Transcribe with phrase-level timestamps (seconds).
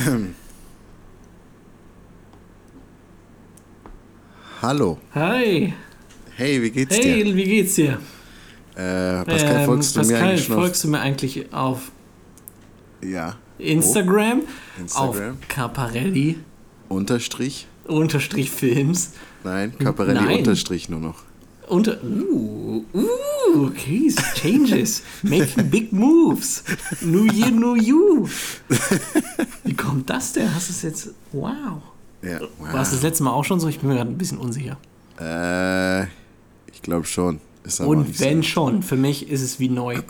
[4.62, 4.98] Hallo.
[5.14, 5.72] Hi.
[6.36, 7.34] Hey, wie geht's Hey, dir?
[7.36, 7.98] wie geht's dir?
[8.74, 10.62] Äh, Pascal, Ähm, folgst du mir Pascal, eigentlich schon auf...
[10.62, 11.90] folgst du mir eigentlich auf
[13.02, 13.36] Ja.
[13.58, 14.42] Instagram?
[14.78, 15.30] Instagram.
[15.38, 16.38] Auf Caparelli
[16.88, 17.66] Unterstrich?
[17.84, 19.12] unterstrich Films.
[19.44, 20.38] Nein, Caparelli Nein.
[20.38, 21.22] Unterstrich nur noch.
[21.68, 22.02] Unter.
[22.02, 23.06] Uh, uh,
[23.66, 25.02] okay, changes.
[25.22, 26.64] Making big moves.
[27.00, 28.28] New year, new you.
[29.64, 30.54] Wie kommt das denn?
[30.54, 31.08] Hast du es jetzt.
[31.32, 31.82] Wow.
[32.22, 32.40] Ja.
[32.58, 33.68] War es das letzte Mal auch schon so?
[33.68, 34.78] Ich bin mir gerade ein bisschen unsicher.
[35.18, 36.04] Äh,
[36.72, 37.40] ich glaube schon.
[37.78, 38.48] Und wenn so.
[38.48, 40.00] schon, für mich ist es wie neu.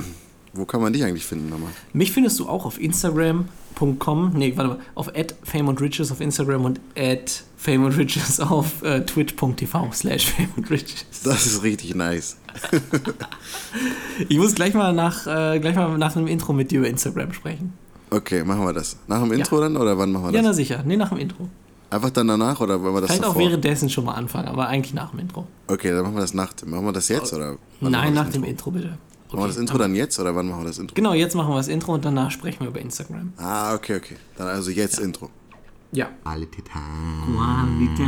[0.52, 1.70] Wo kann man dich eigentlich finden nochmal?
[1.92, 5.10] Mich findest du auch auf Instagram.com, nee, warte mal, auf
[5.45, 6.80] @fameandriches auf Instagram und
[7.56, 11.04] @fameandriches auf äh, twitch.tv slash fameandriches.
[11.24, 12.36] Das ist richtig nice.
[14.28, 17.32] Ich muss gleich mal nach, äh, gleich mal nach einem Intro mit dir über Instagram
[17.32, 17.73] sprechen.
[18.10, 18.96] Okay, machen wir das.
[19.06, 20.46] Nach dem Intro dann oder wann machen wir Ja, das?
[20.46, 20.82] na sicher.
[20.84, 21.48] Nee, nach dem Intro.
[21.90, 23.42] Einfach dann danach oder wollen wir das Vielleicht auch davor?
[23.48, 25.46] währenddessen schon mal anfangen, aber eigentlich nach dem Intro.
[25.66, 26.70] Okay, dann machen wir das nach dem.
[26.70, 27.57] Machen wir das jetzt oder?
[27.80, 28.70] Nein, nach dem Intro?
[28.70, 28.88] Intro,
[29.30, 29.36] bitte.
[29.36, 30.95] Machen wir das Intro dann jetzt oder wann machen wir das Intro?
[30.95, 33.32] Genau, jetzt machen wir das Intro und danach sprechen wir über Instagram.
[33.36, 34.16] Ah, okay, okay.
[34.36, 35.30] Dann also jetzt Intro.
[35.92, 36.09] Ja.
[36.23, 37.36] Quality Time.
[37.36, 38.06] Qualität.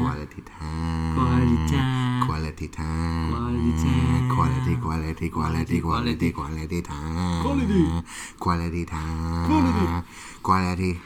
[0.00, 1.14] Quality Time.
[1.14, 2.26] Qualität.
[2.26, 3.28] Quality Time.
[4.38, 7.42] Quality, quality, quality, quality, quality time.
[7.42, 8.02] Quality.
[8.38, 10.04] Quality time.
[10.42, 11.00] Quality.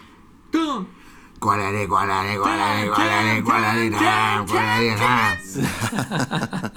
[1.41, 4.47] Quality, quality, quality, quality, quality time.
[4.47, 6.73] Quality time.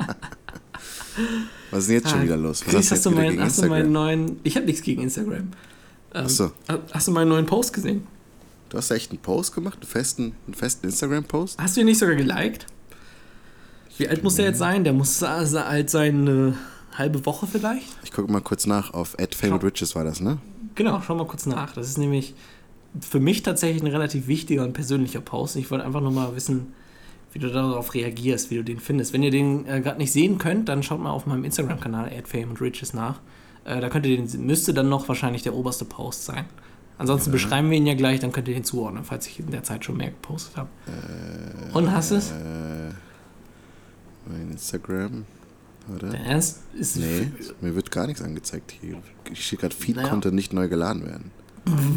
[1.72, 2.62] Was ist denn jetzt schon wieder los?
[2.66, 4.40] Was Chris, hast, du, wieder mein, hast du meinen neuen.
[4.44, 5.36] Ich habe nichts gegen Instagram.
[5.36, 5.52] Ähm,
[6.14, 6.52] Achso.
[6.92, 8.08] Hast du meinen neuen Post gesehen?
[8.70, 9.78] Du hast echt einen Post gemacht?
[9.82, 11.60] Einen festen, einen festen Instagram-Post?
[11.60, 12.66] Hast du ihn nicht sogar geliked?
[13.98, 14.84] Wie alt muss der jetzt sein?
[14.84, 16.58] Der muss alt sein, eine
[16.98, 17.88] halbe Woche vielleicht?
[18.04, 18.94] Ich gucke mal kurz nach.
[18.94, 20.40] Auf @favorite war das, ne?
[20.76, 21.74] Genau, schau mal kurz nach.
[21.74, 22.34] Das ist nämlich
[23.00, 25.56] für mich tatsächlich ein relativ wichtiger und persönlicher Post.
[25.56, 26.74] Ich wollte einfach nur mal wissen,
[27.36, 29.12] wie du darauf reagierst, wie du den findest.
[29.12, 32.94] Wenn ihr den äh, gerade nicht sehen könnt, dann schaut mal auf meinem Instagram-Kanal @fameandriches
[32.94, 33.20] nach.
[33.66, 36.46] Äh, da könnt ihr den, müsste dann noch wahrscheinlich der oberste Post sein.
[36.98, 39.64] Ansonsten beschreiben wir ihn ja gleich, dann könnt ihr den zuordnen, falls ich in der
[39.64, 40.70] Zeit schon mehr gepostet habe.
[41.74, 42.32] Und hast du es?
[42.32, 42.94] Äh,
[44.30, 45.26] mein Instagram.
[45.94, 46.12] Oder?
[46.12, 48.96] Der Ernst ist Nee, mir wird gar nichts angezeigt hier.
[49.30, 50.08] Ich stehe gerade, Feed Naja.
[50.08, 51.32] konnte nicht neu geladen werden.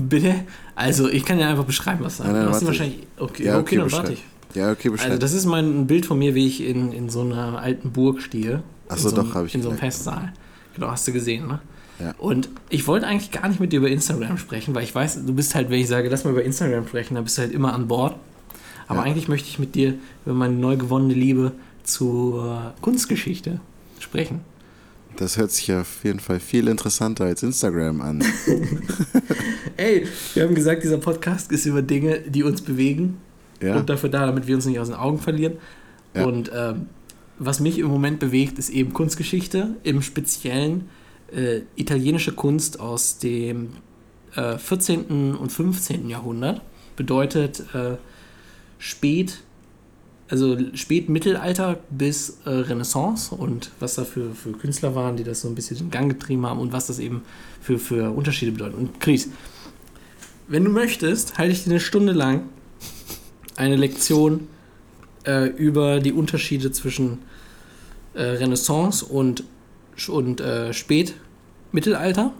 [0.08, 0.34] Bitte?
[0.74, 3.06] Also, ich kann ja einfach beschreiben, was da wahrscheinlich.
[3.18, 4.24] Okay, Ja, okay, okay, dann warte ich.
[4.54, 5.08] Ja, okay, Bescheid.
[5.10, 7.90] Also, das ist mein ein Bild von mir, wie ich in, in so einer alten
[7.92, 8.62] Burg stehe.
[8.88, 9.78] Ach In so, doch, hab ich In so einem.
[9.78, 10.32] Festsaal.
[10.74, 11.60] Genau, hast du gesehen, ne?
[12.00, 12.14] Ja.
[12.18, 15.34] Und ich wollte eigentlich gar nicht mit dir über Instagram sprechen, weil ich weiß, du
[15.34, 17.74] bist halt, wenn ich sage, lass mal über Instagram sprechen, dann bist du halt immer
[17.74, 18.14] an Bord.
[18.86, 19.04] Aber Ja.
[19.06, 19.94] eigentlich möchte ich mit dir
[20.24, 23.60] über meine neu gewonnene Liebe zur Kunstgeschichte
[23.98, 24.40] sprechen.
[25.16, 28.22] das hört sich ja auf jeden Fall viel interessanter als Instagram an.
[29.76, 33.18] Ey, wir haben gesagt, dieser Podcast ist über Dinge, die uns bewegen.
[33.60, 33.76] Ja?
[33.76, 35.54] und dafür da, damit wir uns nicht aus den Augen verlieren.
[36.14, 36.24] Ja.
[36.24, 36.86] Und ähm,
[37.38, 40.88] was mich im Moment bewegt, ist eben Kunstgeschichte, im Speziellen
[41.32, 43.70] äh, italienische Kunst aus dem
[44.34, 45.34] äh, 14.
[45.34, 46.08] und 15.
[46.08, 46.62] Jahrhundert.
[46.96, 47.96] Bedeutet äh,
[48.78, 49.38] spät,
[50.28, 55.48] also Spätmittelalter bis äh, Renaissance und was da für, für Künstler waren, die das so
[55.48, 57.22] ein bisschen in Gang getrieben haben und was das eben
[57.60, 58.76] für, für Unterschiede bedeutet.
[58.76, 59.28] Und Chris,
[60.48, 62.48] wenn du möchtest, halte ich dir eine Stunde lang
[63.58, 64.48] eine Lektion
[65.26, 67.18] äh, über die Unterschiede zwischen
[68.14, 69.42] äh, Renaissance und,
[70.08, 72.32] und äh, Spätmittelalter.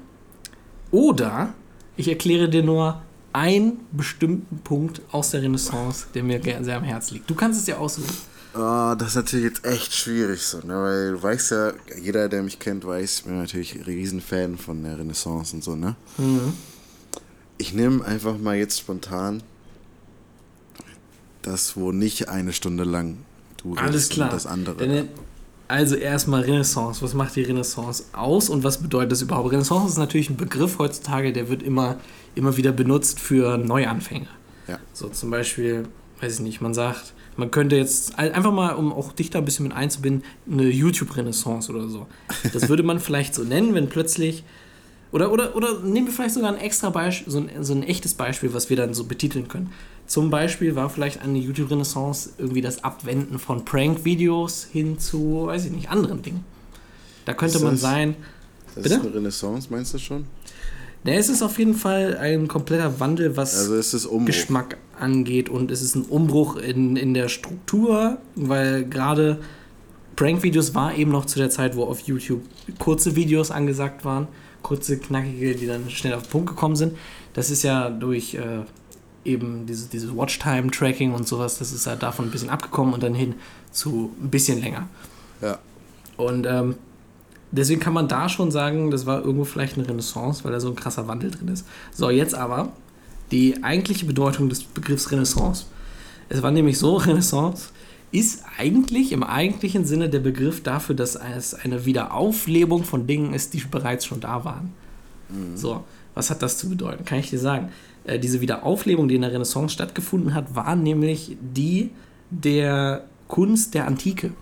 [0.91, 1.55] Oder
[1.97, 3.03] ich erkläre dir nur
[3.33, 7.29] einen bestimmten Punkt aus der Renaissance, der mir sehr am Herzen liegt.
[7.29, 8.15] Du kannst es dir aussuchen.
[8.55, 10.75] Oh, das ist natürlich jetzt echt schwierig so, ne?
[10.75, 14.83] Weil du weißt ja, jeder, der mich kennt, weiß, ich bin natürlich ein Riesenfan von
[14.83, 15.97] der Renaissance und so, ne?
[17.59, 19.43] Ich nehme einfach mal jetzt spontan
[21.49, 23.19] das, wo nicht eine Stunde lang
[23.63, 24.29] du Alles klar.
[24.29, 24.77] und das andere.
[24.77, 25.09] Denn,
[25.67, 27.03] also erstmal Renaissance.
[27.03, 29.51] Was macht die Renaissance aus und was bedeutet das überhaupt?
[29.53, 31.97] Renaissance ist natürlich ein Begriff heutzutage, der wird immer,
[32.35, 34.29] immer wieder benutzt für Neuanfänge.
[34.67, 34.79] Ja.
[34.93, 35.85] So zum Beispiel,
[36.21, 39.39] weiß ich nicht, man sagt, man könnte jetzt ein- einfach mal, um auch dich da
[39.39, 42.07] ein bisschen mit einzubinden, eine YouTube-Renaissance oder so.
[42.53, 44.45] Das würde man vielleicht so nennen, wenn plötzlich.
[45.13, 48.13] Oder, oder, oder nehmen wir vielleicht sogar ein extra Beispiel, so ein, so ein echtes
[48.15, 49.71] Beispiel, was wir dann so betiteln können.
[50.09, 55.71] Zum Beispiel war vielleicht eine YouTube-Renaissance irgendwie das Abwenden von Prank-Videos hin zu, weiß ich
[55.71, 56.45] nicht, anderen Dingen.
[57.27, 58.17] Da könnte Ist man das- sein,
[58.75, 58.95] das bitte?
[58.97, 60.25] ist eine Renaissance, meinst du schon?
[61.05, 64.19] ne, es ist auf jeden Fall ein kompletter Wandel, was Also.
[64.25, 69.39] Geschmack angeht und es ist ein Umbruch in, in der Struktur, weil gerade
[70.17, 72.41] Prank-Videos war eben noch zu der Zeit, wo auf YouTube
[72.79, 74.27] kurze Videos angesagt waren,
[74.63, 76.97] kurze, knackige, die dann schnell auf den Punkt gekommen sind.
[77.35, 78.63] Das ist ja durch äh,
[79.29, 83.15] eben dieses, dieses Watchtime-Tracking und sowas, das ist halt davon ein bisschen abgekommen und dann
[83.15, 83.35] hin
[83.71, 84.89] zu ein bisschen länger.
[85.41, 85.59] Ja.
[86.17, 86.77] Und ähm,
[87.53, 90.69] deswegen kann man da schon sagen, das war irgendwo vielleicht eine Renaissance, weil da so
[90.69, 91.67] ein krasser Wandel drin ist.
[91.95, 92.73] So, jetzt aber
[93.31, 95.67] die eigentliche Bedeutung des Begriffs Renaissance.
[96.29, 97.69] Es war nämlich so, Renaissance
[98.11, 103.53] ist eigentlich im eigentlichen Sinne der Begriff dafür, dass es eine Wiederauflebung von Dingen ist,
[103.53, 104.73] die bereits schon da waren.
[105.29, 105.57] Mhm.
[105.57, 105.85] So,
[106.15, 107.05] was hat das zu bedeuten?
[107.05, 107.69] Kann ich dir sagen.
[108.09, 111.91] Äh, diese Wiederauflebung, die in der Renaissance stattgefunden hat, war nämlich die
[112.31, 114.33] der Kunst der Antike.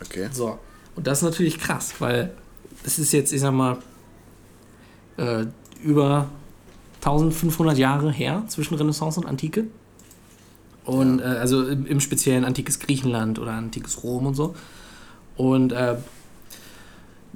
[0.00, 0.28] Okay.
[0.30, 0.58] So,
[0.94, 2.34] und das ist natürlich krass, weil
[2.84, 3.78] es ist jetzt, ich sag mal,
[5.16, 5.46] äh,
[5.82, 6.28] über
[6.96, 9.64] 1500 Jahre her zwischen Renaissance und Antike.
[10.84, 11.34] Und ja.
[11.34, 14.54] äh, also im, im, speziellen antikes Griechenland oder antikes Rom und so.
[15.36, 15.96] Und äh,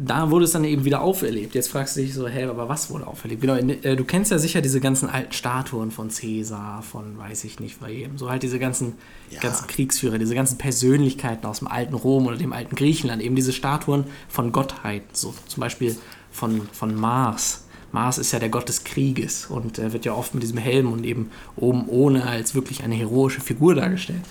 [0.03, 1.55] da wurde es dann eben wieder auferlebt.
[1.55, 3.43] Jetzt fragst du dich so, hey, aber was wurde auferlebt?
[3.43, 7.61] Genau, äh, du kennst ja sicher diese ganzen alten Statuen von Cäsar, von weiß ich
[7.61, 8.17] nicht wem.
[8.17, 8.95] So halt diese ganzen,
[9.31, 9.41] ja.
[9.41, 13.23] ganzen Kriegsführer, diese ganzen Persönlichkeiten aus dem alten Rom oder dem alten Griechenland.
[13.23, 15.97] Eben diese Statuen von Gottheiten, so zum Beispiel
[16.31, 17.65] von, von Mars.
[17.93, 20.93] Mars ist ja der Gott des Krieges und er wird ja oft mit diesem Helm
[20.93, 24.23] und eben oben ohne als wirklich eine heroische Figur dargestellt.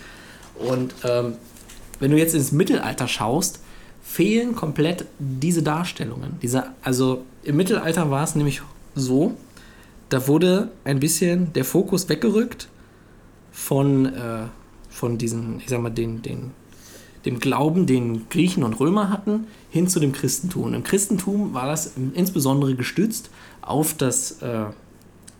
[0.57, 1.33] Und ähm,
[2.00, 3.60] wenn du jetzt ins Mittelalter schaust,
[4.09, 6.39] fehlen komplett diese Darstellungen.
[6.41, 8.63] Diese, also im Mittelalter war es nämlich
[8.95, 9.35] so,
[10.09, 12.69] da wurde ein bisschen der Fokus weggerückt
[13.51, 14.47] von, äh,
[14.89, 16.51] von diesen, ich sag mal, den, den,
[17.25, 20.63] dem Glauben, den Griechen und Römer hatten, hin zu dem Christentum.
[20.63, 23.29] Und Im Christentum war das insbesondere gestützt
[23.62, 24.65] auf das äh,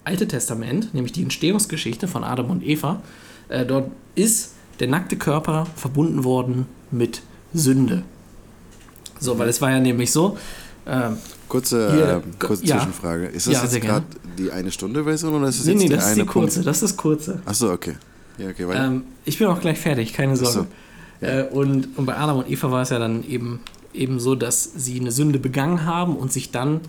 [0.04, 3.02] Alte Testament, nämlich die Entstehungsgeschichte von Adam und Eva.
[3.48, 8.04] Äh, dort ist der nackte Körper verbunden worden mit Sünde.
[9.20, 10.38] So, weil es war ja nämlich so.
[10.86, 11.12] Äh,
[11.48, 13.26] kurze hier, äh, kurze ja, Zwischenfrage.
[13.28, 14.06] Ist das ja, jetzt gerade
[14.38, 16.56] die eine Stunde Version oder ist das nee, jetzt nee, die das ist die kurze,
[16.56, 16.68] Punkt?
[16.68, 17.42] das ist kurze.
[17.46, 17.96] Achso, okay.
[18.38, 20.68] Ja, okay ähm, ich bin auch gleich fertig, keine Sorge.
[21.22, 21.26] So.
[21.26, 23.60] Äh, und, und bei Adam und Eva war es ja dann eben,
[23.94, 26.82] eben so, dass sie eine Sünde begangen haben und sich dann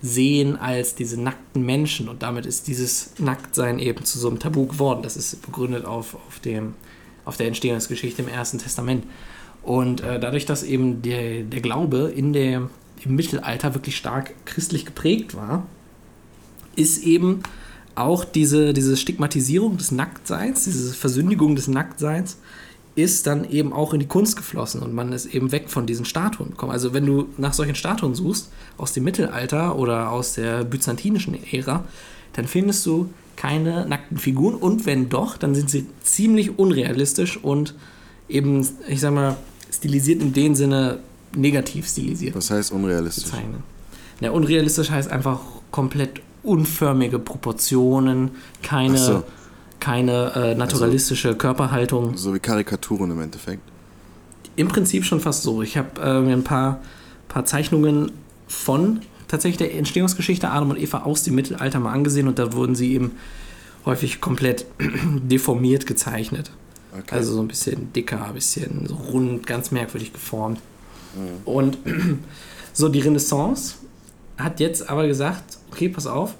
[0.00, 4.66] sehen als diese nackten Menschen und damit ist dieses Nacktsein eben zu so einem Tabu
[4.66, 5.02] geworden.
[5.02, 6.74] Das ist begründet auf, auf, dem,
[7.24, 9.04] auf der Entstehungsgeschichte im Ersten Testament.
[9.64, 12.68] Und äh, dadurch, dass eben der, der Glaube in der,
[13.04, 15.66] im Mittelalter wirklich stark christlich geprägt war,
[16.76, 17.42] ist eben
[17.94, 22.38] auch diese, diese Stigmatisierung des Nacktseins, diese Versündigung des Nacktseins,
[22.96, 26.04] ist dann eben auch in die Kunst geflossen und man ist eben weg von diesen
[26.04, 26.70] Statuen gekommen.
[26.70, 31.84] Also wenn du nach solchen Statuen suchst, aus dem Mittelalter oder aus der byzantinischen Ära,
[32.34, 37.74] dann findest du keine nackten Figuren und wenn doch, dann sind sie ziemlich unrealistisch und
[38.28, 39.36] eben, ich sag mal,
[39.74, 40.98] stilisiert in dem Sinne
[41.34, 42.34] negativ stilisiert.
[42.34, 43.32] Was heißt unrealistisch?
[44.20, 45.40] Ja, unrealistisch heißt einfach
[45.70, 48.32] komplett unförmige Proportionen,
[48.62, 49.24] keine, so.
[49.80, 52.16] keine äh, naturalistische also, Körperhaltung.
[52.16, 53.62] So wie Karikaturen im Endeffekt.
[54.56, 55.62] Im Prinzip schon fast so.
[55.62, 56.80] Ich habe äh, mir ein paar,
[57.28, 58.12] paar Zeichnungen
[58.46, 62.76] von tatsächlich der Entstehungsgeschichte Adam und Eva aus dem Mittelalter mal angesehen und da wurden
[62.76, 63.12] sie eben
[63.84, 64.66] häufig komplett
[65.22, 66.50] deformiert gezeichnet.
[66.96, 67.16] Okay.
[67.16, 70.60] Also so ein bisschen dicker, ein bisschen so rund, ganz merkwürdig geformt.
[71.14, 71.42] Mhm.
[71.44, 71.78] Und
[72.72, 73.74] so die Renaissance
[74.36, 76.34] hat jetzt aber gesagt, okay, pass auf,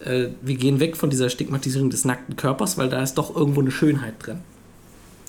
[0.00, 3.60] äh, wir gehen weg von dieser Stigmatisierung des nackten Körpers, weil da ist doch irgendwo
[3.60, 4.38] eine Schönheit drin.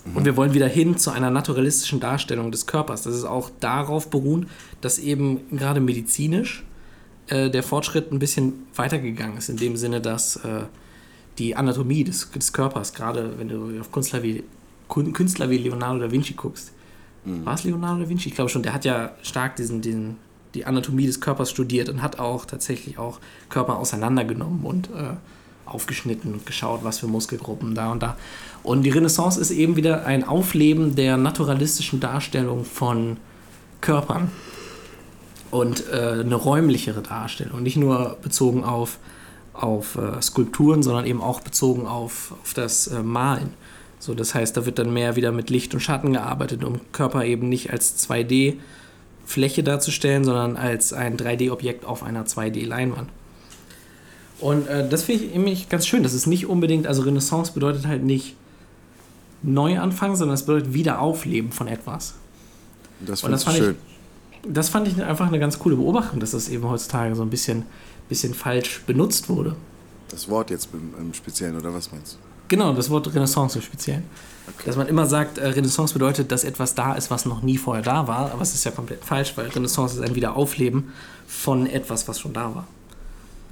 [0.05, 0.17] Mhm.
[0.17, 3.03] Und wir wollen wieder hin zu einer naturalistischen Darstellung des Körpers.
[3.03, 4.47] Das ist auch darauf beruhen,
[4.81, 6.63] dass eben gerade medizinisch
[7.27, 10.63] äh, der Fortschritt ein bisschen weitergegangen ist, in dem Sinne, dass äh,
[11.37, 14.43] die Anatomie des, des Körpers, gerade wenn du auf Künstler wie,
[14.87, 16.71] Künstler wie Leonardo da Vinci guckst.
[17.25, 17.45] Mhm.
[17.45, 18.29] War es Leonardo da Vinci?
[18.29, 20.17] Ich glaube schon, der hat ja stark diesen, diesen,
[20.53, 25.15] die Anatomie des Körpers studiert und hat auch tatsächlich auch Körper auseinandergenommen und äh,
[25.65, 28.17] aufgeschnitten und geschaut, was für Muskelgruppen da und da.
[28.61, 33.17] Und die Renaissance ist eben wieder ein Aufleben der naturalistischen Darstellung von
[33.81, 34.31] Körpern
[35.51, 38.97] und äh, eine räumlichere Darstellung, nicht nur bezogen auf
[39.53, 43.53] auf äh, Skulpturen, sondern eben auch bezogen auf, auf das äh, Malen.
[43.99, 47.23] So, das heißt, da wird dann mehr wieder mit Licht und Schatten gearbeitet, um Körper
[47.23, 53.07] eben nicht als 2D-Fläche darzustellen, sondern als ein 3D-Objekt auf einer 2D-Leinwand.
[54.39, 56.03] Und äh, das finde ich nämlich ganz schön.
[56.03, 58.35] Das ist nicht unbedingt, also Renaissance bedeutet halt nicht
[59.41, 62.15] Neuanfang, sondern es bedeutet Wiederaufleben von etwas.
[62.99, 63.75] Das, das fand schön.
[64.43, 67.29] Ich, das fand ich einfach eine ganz coole Beobachtung, dass das eben heutzutage so ein
[67.29, 67.63] bisschen
[68.13, 69.55] bisschen falsch benutzt wurde.
[70.09, 72.17] Das Wort jetzt im, im Speziellen, oder was meinst du?
[72.47, 74.03] Genau, das Wort Renaissance im Speziellen.
[74.47, 74.63] Okay.
[74.65, 77.83] Dass man immer sagt, äh, Renaissance bedeutet, dass etwas da ist, was noch nie vorher
[77.83, 80.91] da war, aber es ist ja komplett falsch, weil Renaissance ist ein Wiederaufleben
[81.27, 82.67] von etwas, was schon da war.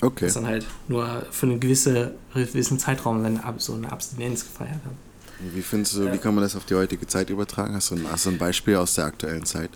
[0.01, 0.25] Okay.
[0.25, 4.97] Das dann halt nur für einen gewisse, gewissen Zeitraum dann so eine Abstinenz gefeiert haben.
[5.55, 7.73] Wie findest du, wie kann man das auf die heutige Zeit übertragen?
[7.73, 9.71] Hast du ein, hast du ein Beispiel aus der aktuellen Zeit?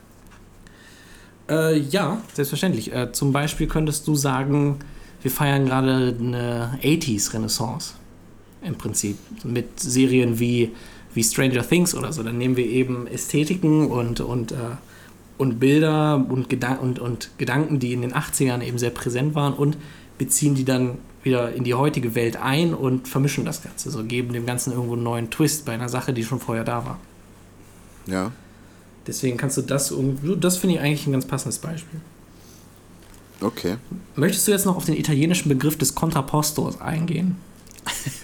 [1.50, 2.94] Äh, ja, selbstverständlich.
[2.94, 4.80] Äh, zum Beispiel könntest du sagen,
[5.22, 7.94] wir feiern gerade eine 80s-Renaissance.
[8.62, 9.18] Im Prinzip.
[9.44, 10.72] Mit Serien wie,
[11.14, 12.24] wie Stranger Things oder so.
[12.24, 14.56] Dann nehmen wir eben Ästhetiken und, und, äh,
[15.38, 19.54] und Bilder und, Gedan und, und Gedanken, die in den 80ern eben sehr präsent waren
[19.54, 19.78] und
[20.18, 23.90] beziehen die dann wieder in die heutige Welt ein und vermischen das Ganze.
[23.92, 26.86] So geben dem Ganzen irgendwo einen neuen Twist bei einer Sache, die schon vorher da
[26.86, 27.00] war.
[28.06, 28.32] Ja.
[29.08, 29.94] Deswegen kannst du das,
[30.40, 32.02] das finde ich eigentlich ein ganz passendes Beispiel.
[33.42, 33.78] Okay.
[34.16, 37.36] Möchtest du jetzt noch auf den italienischen Begriff des Contrappostos eingehen?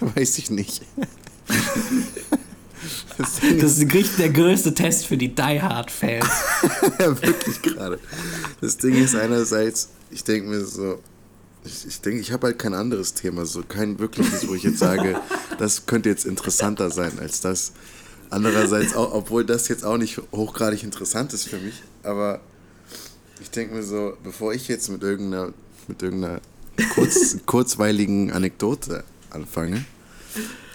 [0.00, 0.82] Weiß ich nicht.
[3.18, 6.26] das, das ist der größte Test für die Die Hard-Fans.
[6.98, 7.98] ja, wirklich gerade.
[8.60, 10.98] Das Ding ist einerseits, ich denke mir so,
[11.64, 14.78] ich, ich denke, ich habe halt kein anderes Thema, so kein wirkliches, wo ich jetzt
[14.78, 15.20] sage,
[15.58, 17.72] das könnte jetzt interessanter sein als das.
[18.32, 22.40] Andererseits, auch, obwohl das jetzt auch nicht hochgradig interessant ist für mich, aber
[23.42, 25.52] ich denke mir so, bevor ich jetzt mit irgendeiner,
[25.86, 26.40] mit irgendeiner
[26.94, 29.84] kurz, kurzweiligen Anekdote anfange,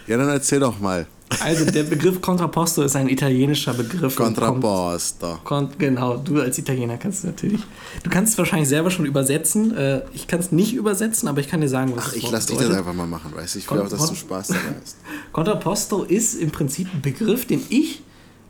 [0.06, 1.08] ja, dann erzähl doch mal.
[1.42, 4.16] Also der Begriff Contrapposto ist ein italienischer Begriff.
[4.16, 5.40] Contrapposto.
[5.44, 7.62] Kommt, genau, du als Italiener kannst du natürlich.
[8.04, 9.76] Du kannst es wahrscheinlich selber schon übersetzen.
[9.76, 12.46] Äh, ich kann es nicht übersetzen, aber ich kann dir sagen, was Ach, ich lass
[12.46, 13.60] dich das einfach mal machen, weißt du?
[13.60, 14.98] Ich will auch, dass du Spaß dabei hast.
[15.34, 18.02] Contrapposto ist im Prinzip ein Begriff, den ich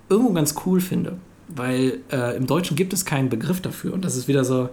[0.09, 1.17] irgendwo ganz cool finde.
[1.49, 3.93] Weil äh, im Deutschen gibt es keinen Begriff dafür.
[3.93, 4.69] Und das ist wieder so.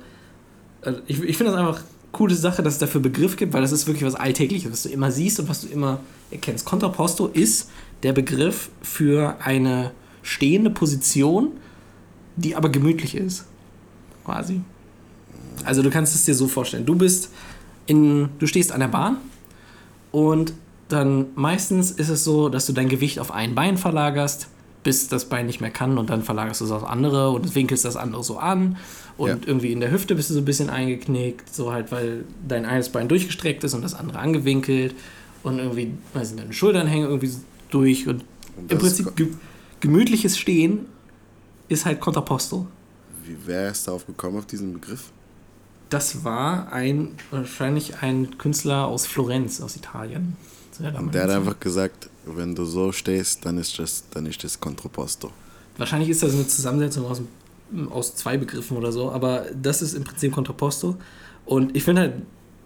[0.83, 1.81] Äh, ich ich finde das einfach
[2.15, 4.89] coole Sache, dass es dafür Begriff gibt, weil das ist wirklich was Alltägliches, was du
[4.89, 6.65] immer siehst und was du immer erkennst.
[6.65, 7.71] Contrapposto ist
[8.03, 9.91] der Begriff für eine
[10.23, 11.53] stehende Position,
[12.37, 13.45] die aber gemütlich ist.
[14.25, 14.63] Quasi.
[15.65, 16.87] Also du kannst es dir so vorstellen.
[16.87, 17.31] Du bist
[17.87, 19.19] in, du stehst an der Bahn
[20.11, 20.55] und
[20.89, 24.49] dann meistens ist es so, dass du dein Gewicht auf ein Bein verlagerst,
[24.85, 27.85] bis das Bein nicht mehr kann und dann verlagerst du es aufs andere und winkelst
[27.85, 28.77] das andere so an
[29.17, 29.37] und ja.
[29.47, 32.91] irgendwie in der Hüfte bist du so ein bisschen eingeknickt, so halt, weil dein eines
[32.91, 34.95] Bein durchgestreckt ist und das andere angewinkelt
[35.43, 37.33] und irgendwie, weiß nicht, deine Schultern hängen irgendwie
[37.71, 38.25] durch und,
[38.57, 39.29] und im Prinzip ge
[39.81, 40.87] gemütliches Stehen
[41.69, 42.67] ist halt Contrapposto.
[43.25, 45.11] Wie wer ist darauf gekommen, auf diesen Begriff?
[45.91, 50.37] Das war ein, wahrscheinlich ein Künstler aus Florenz, aus Italien.
[50.99, 54.59] Und der hat einfach gesagt, wenn du so stehst, dann ist das, dann ist das
[54.59, 55.31] Contrapposto.
[55.77, 57.23] Wahrscheinlich ist das eine Zusammensetzung aus,
[57.91, 60.97] aus zwei Begriffen oder so, aber das ist im Prinzip Contrapposto.
[61.45, 62.15] Und ich finde halt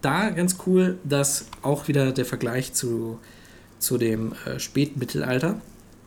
[0.02, 3.18] da ganz cool, dass auch wieder der Vergleich zu
[3.78, 5.60] zu dem äh, Spätmittelalter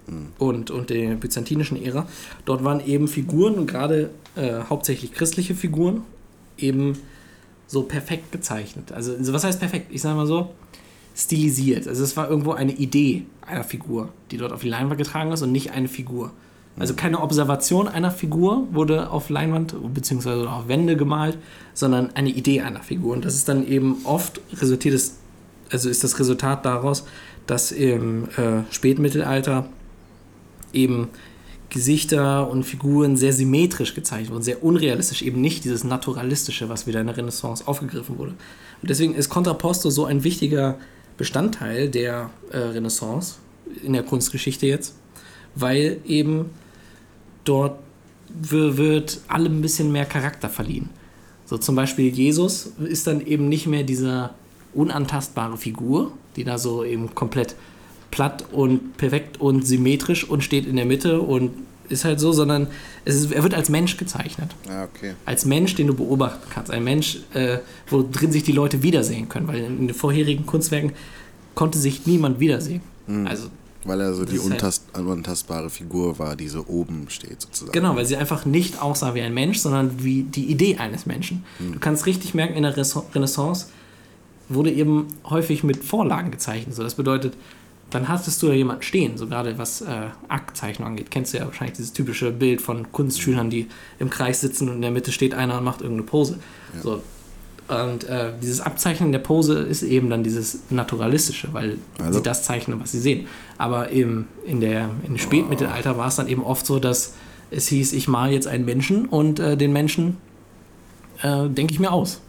[0.08, 0.28] mhm.
[0.38, 2.08] und, und der byzantinischen Ära.
[2.46, 6.02] Dort waren eben Figuren, gerade äh, hauptsächlich christliche Figuren,
[6.58, 6.98] eben
[7.68, 8.92] so perfekt gezeichnet.
[8.92, 9.88] Also, was heißt perfekt?
[9.92, 10.54] Ich sage mal so,
[11.16, 11.88] stilisiert.
[11.88, 15.42] Also es war irgendwo eine Idee einer Figur, die dort auf die Leinwand getragen ist
[15.42, 16.32] und nicht eine Figur.
[16.80, 20.48] Also keine Observation einer Figur wurde auf Leinwand bzw.
[20.48, 21.38] auf Wände gemalt,
[21.74, 23.14] sondern eine Idee einer Figur.
[23.14, 25.18] Und das ist dann eben oft resultiert es,
[25.70, 27.06] also ist das Resultat daraus,
[27.46, 29.68] dass im äh, Spätmittelalter
[30.72, 31.10] eben
[31.70, 37.00] Gesichter und Figuren sehr symmetrisch gezeichnet wurden, sehr unrealistisch, eben nicht dieses Naturalistische, was wieder
[37.02, 38.32] in der Renaissance aufgegriffen wurde.
[38.82, 40.78] Und deswegen ist Contrapposto so ein wichtiger
[41.18, 43.36] Bestandteil der äh, Renaissance
[43.84, 44.96] in der Kunstgeschichte jetzt,
[45.56, 46.50] weil eben
[47.44, 47.80] dort
[48.30, 50.90] wird allem ein bisschen mehr Charakter verliehen.
[51.46, 54.36] So zum Beispiel Jesus ist dann eben nicht mehr dieser
[54.74, 57.56] unantastbare Figur, die da so eben komplett
[58.10, 61.52] platt und perfekt und symmetrisch und steht in der Mitte und
[61.92, 62.68] ist halt so, sondern
[63.06, 64.52] ist, er wird als Mensch gezeichnet.
[64.70, 65.14] Ah, okay.
[65.26, 66.72] Als Mensch, den du beobachten kannst.
[66.72, 70.94] Ein Mensch, äh, wo drin sich die Leute wiedersehen können, weil in, den vorherigen Kunstwerken
[71.56, 72.82] konnte sich niemand wiedersehen.
[73.08, 73.28] Mhm.
[73.28, 73.50] Also,
[73.84, 77.72] weil er so die halt untast halt, unantastbare Figur war, die so oben steht sozusagen.
[77.72, 81.44] Genau, weil sie einfach nicht aussah wie ein Mensch, sondern wie die Idee eines Menschen.
[81.60, 81.74] Mhm.
[81.74, 83.68] Du kannst richtig merken, in der Renaissance
[84.50, 86.76] wurde eben häufig mit Vorlagen gezeichnet.
[86.76, 87.34] So, das bedeutet,
[87.92, 91.12] dann hattest du ja jemanden stehen, so gerade was äh, Aktzeichnung angeht.
[91.12, 93.68] Kennst du ja wahrscheinlich dieses typische Bild von Kunstschülern, die
[94.00, 96.40] im Kreis sitzen und in der Mitte steht einer und macht irgendeine Pose.
[96.76, 96.82] Ja.
[96.82, 97.04] So.
[97.68, 102.20] Und äh, dieses Abzeichnen der Pose ist eben dann dieses Naturalistische, weil also.
[102.20, 103.28] sie das zeichnen, was sie sehen.
[103.58, 107.14] Aber im, in der, im Spätmittelalter war es dann eben oft so, dass
[107.50, 110.18] es hieß, ich male jetzt einen Menschen und äh, den Menschen
[111.22, 112.22] äh, denke ich mir aus.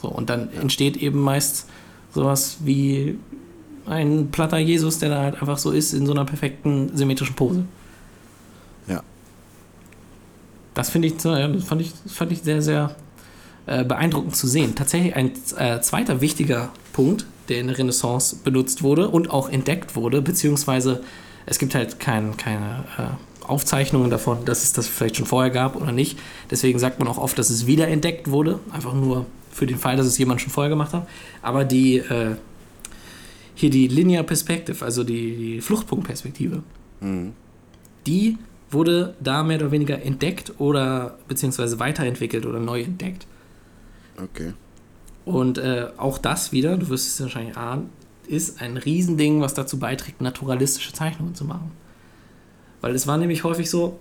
[0.00, 0.60] So, und dann ja.
[0.60, 1.68] entsteht eben meist
[2.14, 3.18] sowas wie
[3.86, 7.64] ein platter Jesus, der da halt einfach so ist, in so einer perfekten symmetrischen Pose.
[8.88, 9.02] Ja.
[10.74, 12.96] Das finde ich, das fand ich, fand ich sehr, sehr
[13.66, 14.74] äh, beeindruckend zu sehen.
[14.74, 19.96] Tatsächlich ein äh, zweiter wichtiger Punkt, der in der Renaissance benutzt wurde und auch entdeckt
[19.96, 21.02] wurde, beziehungsweise
[21.46, 25.76] es gibt halt kein, keine äh, Aufzeichnungen davon, dass es das vielleicht schon vorher gab
[25.76, 26.18] oder nicht.
[26.50, 30.06] Deswegen sagt man auch oft, dass es wiederentdeckt wurde, einfach nur für den Fall, dass
[30.06, 31.08] es jemand schon vorher gemacht hat.
[31.42, 32.36] Aber die äh,
[33.56, 36.62] hier die Linear Perspective, also die, die Fluchtpunktperspektive,
[37.00, 37.32] mhm.
[38.06, 38.38] die
[38.70, 43.26] wurde da mehr oder weniger entdeckt oder beziehungsweise weiterentwickelt oder neu entdeckt.
[44.22, 44.52] Okay.
[45.24, 47.90] Und äh, auch das wieder, du wirst es wahrscheinlich ahnen,
[48.28, 51.72] ist ein Riesending, was dazu beiträgt, naturalistische Zeichnungen zu machen.
[52.80, 53.98] Weil es war nämlich häufig so,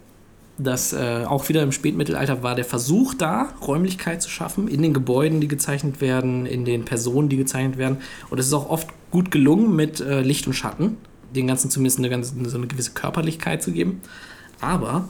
[0.57, 4.93] dass äh, auch wieder im Spätmittelalter war der Versuch da, Räumlichkeit zu schaffen in den
[4.93, 7.97] Gebäuden, die gezeichnet werden, in den Personen, die gezeichnet werden.
[8.29, 10.97] Und es ist auch oft gut gelungen mit äh, Licht und Schatten,
[11.33, 14.01] den Ganzen zumindest eine, ganz, so eine gewisse Körperlichkeit zu geben.
[14.59, 15.07] Aber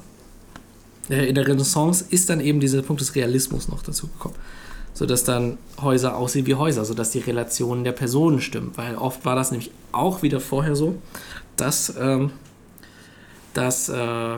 [1.10, 4.36] äh, in der Renaissance ist dann eben dieser Punkt des Realismus noch dazu gekommen.
[4.94, 8.74] Sodass dann Häuser aussehen wie Häuser, sodass die Relationen der Personen stimmen.
[8.76, 11.02] Weil oft war das nämlich auch wieder vorher so,
[11.56, 12.30] dass, ähm,
[13.56, 14.38] dass äh,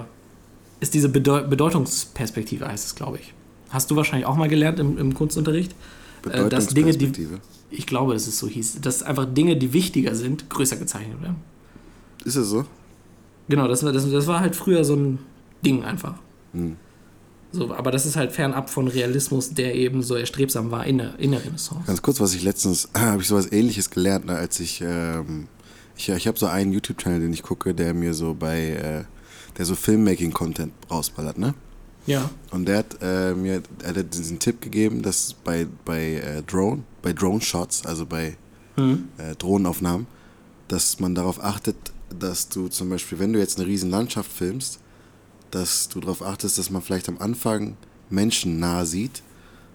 [0.79, 3.33] ist diese Bedeu Bedeutungsperspektive, heißt glaube ich.
[3.67, 5.75] Hast du wahrscheinlich auch mal gelernt im, im Kunstunterricht,
[6.31, 7.12] äh, dass Dinge, die.
[7.69, 11.38] Ich glaube, dass es so hieß, dass einfach Dinge, die wichtiger sind, größer gezeichnet werden.
[12.24, 12.65] Ist es so?
[13.50, 15.19] Genau, das war, das, das war halt früher so ein
[15.65, 16.15] Ding einfach.
[16.53, 16.77] Hm.
[17.51, 21.17] So, aber das ist halt fernab von Realismus, der eben so erstrebsam war in der,
[21.17, 21.86] in der Renaissance.
[21.88, 25.47] Ganz kurz, was ich letztens, äh, habe ich sowas ähnliches gelernt, ne, als ich, ähm,
[25.95, 29.03] ich, ich habe so einen YouTube-Channel, den ich gucke, der mir so bei, äh,
[29.57, 31.53] der so Filmmaking-Content rausballert, ne?
[32.07, 32.29] Ja.
[32.51, 36.83] Und der hat äh, mir er hat diesen Tipp gegeben, dass bei, bei äh, Drone,
[37.01, 38.37] bei Drone-Shots, also bei
[38.77, 39.09] mhm.
[39.17, 40.07] äh, Drohnenaufnahmen,
[40.69, 41.75] dass man darauf achtet,
[42.17, 44.79] dass du zum Beispiel, wenn du jetzt eine riesen Landschaft filmst,
[45.51, 47.75] dass du darauf achtest, dass man vielleicht am Anfang
[48.09, 49.21] Menschen nah sieht,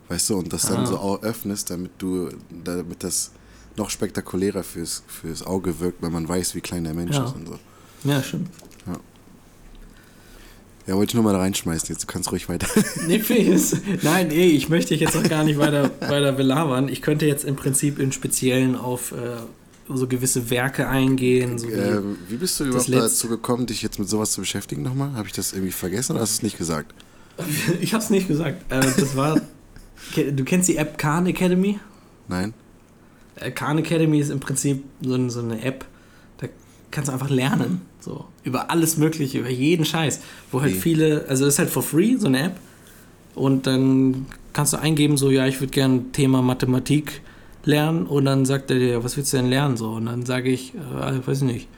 [0.08, 0.86] weißt du, und das dann ah.
[0.86, 2.30] so öffnest, damit du,
[2.64, 3.32] damit das
[3.76, 7.24] noch spektakulärer fürs, fürs Auge wirkt, weil man weiß, wie klein der Mensch ja.
[7.24, 7.58] ist und so.
[8.04, 8.50] Ja, stimmt.
[10.86, 10.97] Ja.
[10.97, 12.66] Wollte ich nur mal da reinschmeißen, jetzt du kannst ruhig weiter.
[13.06, 13.23] Nee.
[14.02, 16.88] Nein, ey, ich möchte dich jetzt auch gar nicht weiter, weiter belabern.
[16.88, 19.36] Ich könnte jetzt im Prinzip im Speziellen auf äh,
[19.88, 21.58] so gewisse Werke eingehen.
[21.58, 25.12] So äh, wie bist du überhaupt dazu gekommen, dich jetzt mit sowas zu beschäftigen nochmal?
[25.14, 26.95] Habe ich das irgendwie vergessen oder hast du es nicht gesagt?
[27.80, 28.71] Ich habe es nicht gesagt.
[28.71, 29.40] Äh, das war.
[30.16, 31.78] du kennst die App Khan Academy?
[32.28, 32.54] Nein.
[33.36, 35.86] Äh, Khan Academy ist im Prinzip so, so eine App,
[36.38, 36.49] da
[36.90, 37.80] kannst du einfach lernen.
[38.02, 40.21] So, über alles Mögliche, über jeden Scheiß.
[40.50, 42.56] Wo halt viele, also das ist halt for free, so eine App.
[43.34, 47.23] Und dann kannst du eingeben, so, ja, ich würde gerne Thema Mathematik
[47.65, 48.06] lernen.
[48.06, 49.76] Und dann sagt er dir, was willst du denn lernen?
[49.76, 51.69] So, und dann sage ich, äh, weiß ich nicht,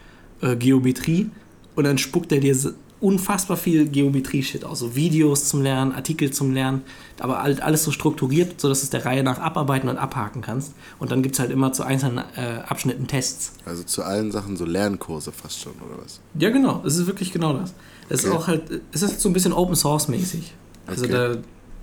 [0.40, 1.30] äh, Geometrie.
[1.74, 2.56] Und dann spuckt er dir
[3.04, 4.78] unfassbar viel Geometrie-Shit aus.
[4.78, 6.82] So Videos zum Lernen, Artikel zum Lernen,
[7.20, 10.72] aber alles so strukturiert, sodass du es der Reihe nach abarbeiten und abhaken kannst.
[10.98, 13.52] Und dann gibt es halt immer zu einzelnen äh, Abschnitten Tests.
[13.66, 16.20] Also zu allen Sachen so Lernkurse fast schon, oder was?
[16.38, 16.82] Ja, genau.
[16.86, 17.74] Es ist wirklich genau das.
[18.08, 18.28] Es okay.
[18.28, 18.62] ist auch halt,
[18.92, 20.54] es ist so ein bisschen Open Source mäßig.
[20.86, 21.36] Also okay.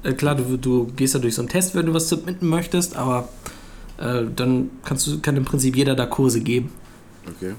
[0.03, 2.47] da, äh, klar, du, du gehst da durch so einen Test, wenn du was submitten
[2.47, 3.29] möchtest, aber
[3.99, 6.71] äh, dann kannst du, kann im Prinzip jeder da Kurse geben.
[7.27, 7.53] Okay.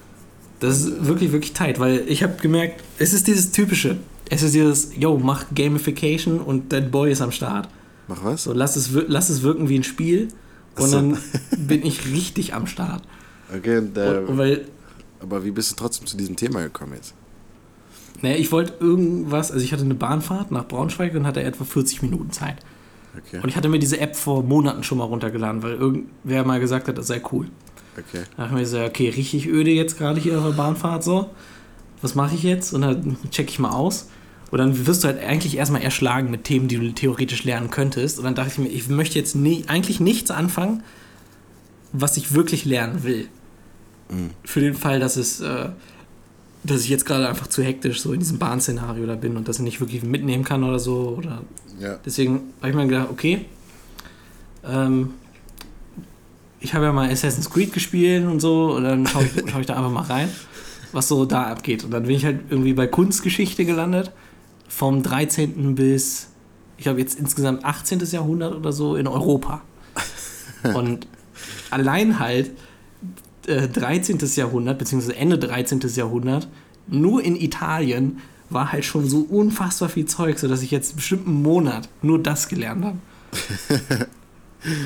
[0.63, 3.97] Das ist wirklich, wirklich tight, weil ich habe gemerkt, es ist dieses typische.
[4.31, 7.69] Es ist dieses, yo, mach Gamification und dein Boy ist am Start.
[8.07, 8.45] Mach was?
[8.45, 10.29] So, lass es, lass es wirken wie ein Spiel
[10.77, 10.97] und so.
[10.97, 11.19] dann
[11.59, 13.03] bin ich richtig am Start.
[13.53, 14.67] Okay, und, äh, und, weil,
[15.21, 17.15] aber wie bist du trotzdem zu diesem Thema gekommen jetzt?
[18.23, 22.03] Naja, ich wollte irgendwas, also ich hatte eine Bahnfahrt nach Braunschweig und hatte etwa 40
[22.03, 22.59] Minuten Zeit.
[23.19, 23.41] Okay.
[23.43, 26.87] Und ich hatte mir diese App vor Monaten schon mal runtergeladen, weil irgendwer mal gesagt
[26.87, 27.49] hat, das sei cool.
[27.97, 28.25] Okay.
[28.37, 31.31] Da dachte ich mir so, okay, richtig öde jetzt gerade hier auf der Bahnfahrt so.
[32.01, 32.73] Was mache ich jetzt?
[32.73, 34.09] Und dann check ich mal aus.
[34.51, 38.19] Und dann wirst du halt eigentlich erstmal erschlagen mit Themen, die du theoretisch lernen könntest.
[38.19, 40.83] Und dann dachte ich mir, ich möchte jetzt nie, eigentlich nichts anfangen,
[41.93, 43.29] was ich wirklich lernen will.
[44.11, 44.31] Mhm.
[44.45, 45.69] Für den Fall, dass es, äh,
[46.65, 49.59] dass ich jetzt gerade einfach zu hektisch so in diesem Bahnszenario da bin und das
[49.59, 51.15] nicht wirklich mitnehmen kann oder so.
[51.17, 51.43] Oder
[51.81, 51.99] ja.
[52.05, 53.47] Deswegen habe ich mir gedacht, okay,
[54.65, 55.15] ähm,
[56.63, 59.67] ich habe ja mal Assassin's Creed gespielt und so, und dann schaue ich, schau ich
[59.67, 60.29] da einfach mal rein,
[60.93, 61.85] was so da abgeht.
[61.85, 64.13] Und dann bin ich halt irgendwie bei Kunstgeschichte gelandet,
[64.69, 65.75] vom 13.
[65.75, 66.29] bis,
[66.79, 68.01] ich glaube jetzt insgesamt 18.
[68.11, 69.63] Jahrhundert oder so in Europa.
[70.75, 71.07] Und
[71.71, 72.53] allein halt
[73.47, 74.19] äh, 13.
[74.37, 75.81] Jahrhundert, beziehungsweise Ende 13.
[75.95, 76.49] Jahrhundert,
[76.87, 78.19] nur in Italien
[78.51, 82.49] war halt schon so unfassbar viel Zeug, sodass ich jetzt bestimmt einen Monat nur das
[82.49, 82.99] gelernt habe.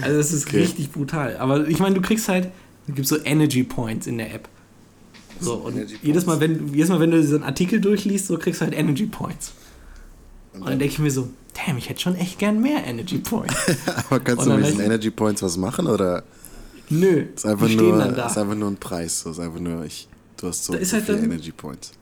[0.03, 0.61] Also es ist okay.
[0.61, 1.37] richtig brutal.
[1.37, 2.51] Aber ich meine, du kriegst halt,
[2.89, 4.49] es gibt so Energy Points in der App.
[5.41, 8.65] So, und jedes Mal, wenn, jedes Mal, wenn du diesen Artikel durchliest, so kriegst du
[8.65, 9.53] halt Energy Points.
[10.55, 13.19] Und, und dann denke ich mir so, damn, ich hätte schon echt gern mehr Energy
[13.19, 13.55] Points.
[14.09, 16.25] Aber kannst du mit diesen Energy Points was machen oder?
[16.89, 19.21] Nö, ist einfach nur, ist einfach nur ein Preis.
[19.21, 21.93] So, ist einfach nur, ich, du hast so, da so halt viele Energy Points.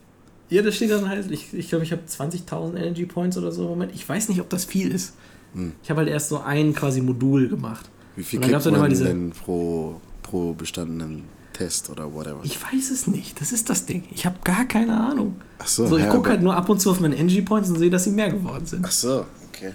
[0.49, 3.51] Ja, da steht dann halt, ich glaube, ich, glaub, ich habe 20.000 Energy Points oder
[3.51, 3.93] so im Moment.
[3.95, 5.13] Ich weiß nicht, ob das viel ist.
[5.55, 5.73] Hm.
[5.81, 7.89] Ich habe halt erst so ein quasi Modul gemacht.
[8.15, 12.39] Wie viel kriegt man immer diese, denn pro, pro bestandenen Test oder whatever?
[12.43, 13.39] Ich weiß es nicht.
[13.41, 14.03] Das ist das Ding.
[14.11, 15.35] Ich habe gar keine Ahnung.
[15.59, 15.87] Ach so.
[15.87, 17.89] so ich ja, gucke halt nur ab und zu auf meine Energy Points und sehe,
[17.89, 18.85] dass sie mehr geworden sind.
[18.85, 19.71] Ach so, okay.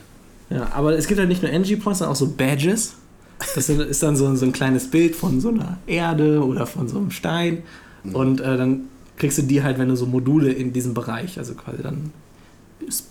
[0.51, 2.95] Ja, aber es gibt halt nicht nur Energy Points, sondern auch so Badges.
[3.55, 6.99] Das ist dann so, so ein kleines Bild von so einer Erde oder von so
[6.99, 7.63] einem Stein.
[8.05, 8.15] Mhm.
[8.15, 8.83] Und äh, dann
[9.17, 12.13] kriegst du die halt, wenn du so Module in diesem Bereich, also quasi dann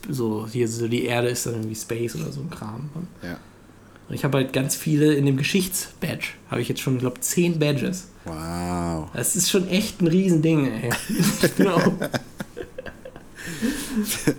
[0.10, 2.90] so, hier so die Erde ist dann irgendwie Space oder so ein Kram.
[3.22, 3.38] Ja.
[4.08, 6.30] Und ich habe halt ganz viele in dem Geschichtsbadge.
[6.50, 8.08] Habe ich jetzt schon, glaube ich, zehn Badges.
[8.26, 9.10] Wow.
[9.14, 10.90] Das ist schon echt ein Riesending, ey.
[11.58, 11.80] genau.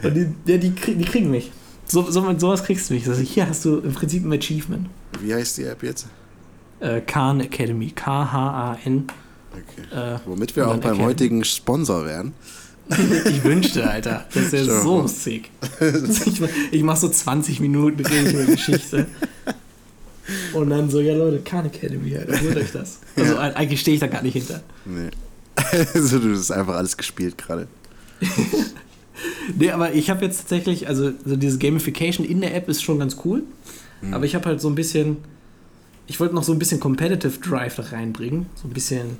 [0.03, 1.53] Und die, ja, die, die kriegen mich.
[1.87, 3.09] So, so, sowas kriegst du mich.
[3.09, 4.89] Also hier hast du im Prinzip ein Achievement.
[5.21, 6.07] Wie heißt die App jetzt?
[6.81, 7.91] Äh, Khan Academy.
[7.91, 9.07] K-H-A-N.
[9.53, 10.15] Okay.
[10.15, 11.05] Äh, Womit wir auch beim Academy.
[11.05, 12.33] heutigen Sponsor wären.
[12.91, 14.27] Ich wünschte, Alter.
[14.35, 15.51] Das wäre so sick.
[16.27, 19.07] Ich, ich mache so 20 Minuten rede über Geschichte.
[20.53, 23.01] Und dann so, ja Leute, Khan Academy, Alter, holt euch das.
[23.17, 23.41] Also ja.
[23.41, 24.63] eigentlich stehe ich da gar nicht hinter.
[24.85, 25.11] Nee.
[25.95, 27.69] also du hast einfach alles gespielt gerade.
[29.59, 32.99] nee, aber ich habe jetzt tatsächlich, also so diese Gamification in der App ist schon
[32.99, 33.43] ganz cool.
[34.03, 34.15] Mhm.
[34.15, 35.19] Aber ich habe halt so ein bisschen,
[36.07, 38.47] ich wollte noch so ein bisschen Competitive Drive da reinbringen.
[38.55, 39.19] So ein bisschen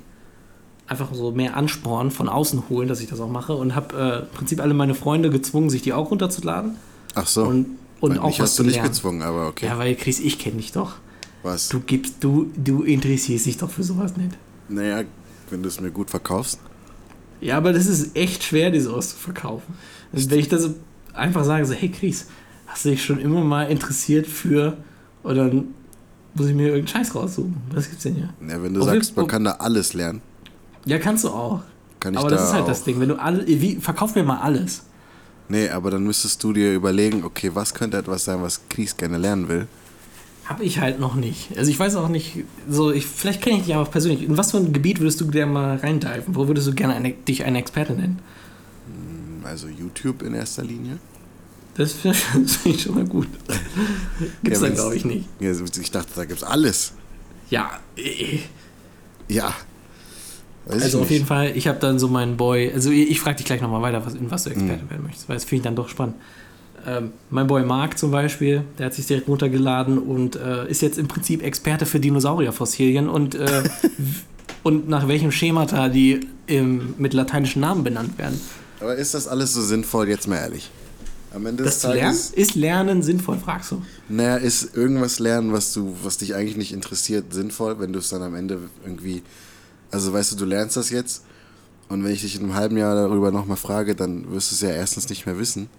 [0.91, 3.53] einfach so mehr Ansporn von außen holen, dass ich das auch mache.
[3.53, 6.75] Und habe äh, im Prinzip alle meine Freunde gezwungen, sich die auch runterzuladen.
[7.15, 7.45] Ach so.
[7.45, 9.67] Und, und auch was hast du nicht gezwungen, aber okay.
[9.67, 10.95] Ja, weil Chris, ich kenne dich doch.
[11.43, 11.69] Was?
[11.69, 14.37] Du gibst, du, du interessierst dich doch für sowas nicht.
[14.69, 15.03] Naja,
[15.49, 16.59] wenn du es mir gut verkaufst.
[17.39, 19.73] Ja, aber das ist echt schwer, die sowas zu verkaufen.
[20.13, 20.69] Also, wenn ich das
[21.13, 22.27] einfach sage, so, hey Chris,
[22.67, 24.77] hast du dich schon immer mal interessiert für,
[25.23, 25.73] oder dann
[26.35, 27.57] muss ich mir irgendeinen Scheiß raussuchen.
[27.73, 28.29] Was gibt's denn hier?
[28.47, 30.21] Ja, wenn du ob sagst, man kann da alles lernen.
[30.85, 31.61] Ja, kannst du auch.
[31.99, 32.99] Kann ich aber da das ist halt das Ding.
[32.99, 34.83] Wenn du alle, wie, verkauf mir mal alles.
[35.49, 39.17] Nee, aber dann müsstest du dir überlegen, okay, was könnte etwas sein, was Chris gerne
[39.17, 39.67] lernen will.
[40.45, 41.55] Habe ich halt noch nicht.
[41.57, 44.23] Also ich weiß auch nicht, so ich, vielleicht kenne ich dich auch persönlich.
[44.23, 46.35] In was für ein Gebiet würdest du gerne mal reindiven?
[46.35, 48.19] Wo würdest du gerne eine, dich eine Experte nennen?
[48.87, 50.97] Hm, also YouTube in erster Linie.
[51.75, 52.17] Das finde
[52.65, 53.27] ich schon mal gut.
[54.43, 55.27] Gibt's ja, da glaube ich nicht.
[55.39, 56.93] Ja, ich dachte, da gibt's alles.
[57.49, 57.79] Ja.
[57.95, 58.39] Äh.
[59.27, 59.53] Ja.
[60.65, 63.37] Weiß also auf jeden Fall, ich habe dann so meinen Boy, also ich, ich frage
[63.37, 64.89] dich gleich nochmal weiter, was, in was du Experte mhm.
[64.89, 66.15] werden möchtest, weil das finde ich dann doch spannend.
[66.85, 70.97] Ähm, mein Boy Mark zum Beispiel, der hat sich direkt runtergeladen und äh, ist jetzt
[70.97, 73.63] im Prinzip Experte für Dinosaurierfossilien und, äh,
[74.63, 78.39] und nach welchem Schemata die im, mit lateinischen Namen benannt werden.
[78.79, 80.71] Aber ist das alles so sinnvoll, jetzt mal ehrlich?
[81.33, 82.17] Am Ende das des Tages, lernen?
[82.35, 83.81] Ist Lernen sinnvoll, fragst du?
[84.09, 88.09] Naja, ist irgendwas lernen, was du, was dich eigentlich nicht interessiert, sinnvoll, wenn du es
[88.09, 89.21] dann am Ende irgendwie
[89.91, 91.23] also weißt du, du lernst das jetzt
[91.89, 94.61] und wenn ich dich in einem halben Jahr darüber nochmal frage, dann wirst du es
[94.61, 95.69] ja erstens nicht mehr wissen.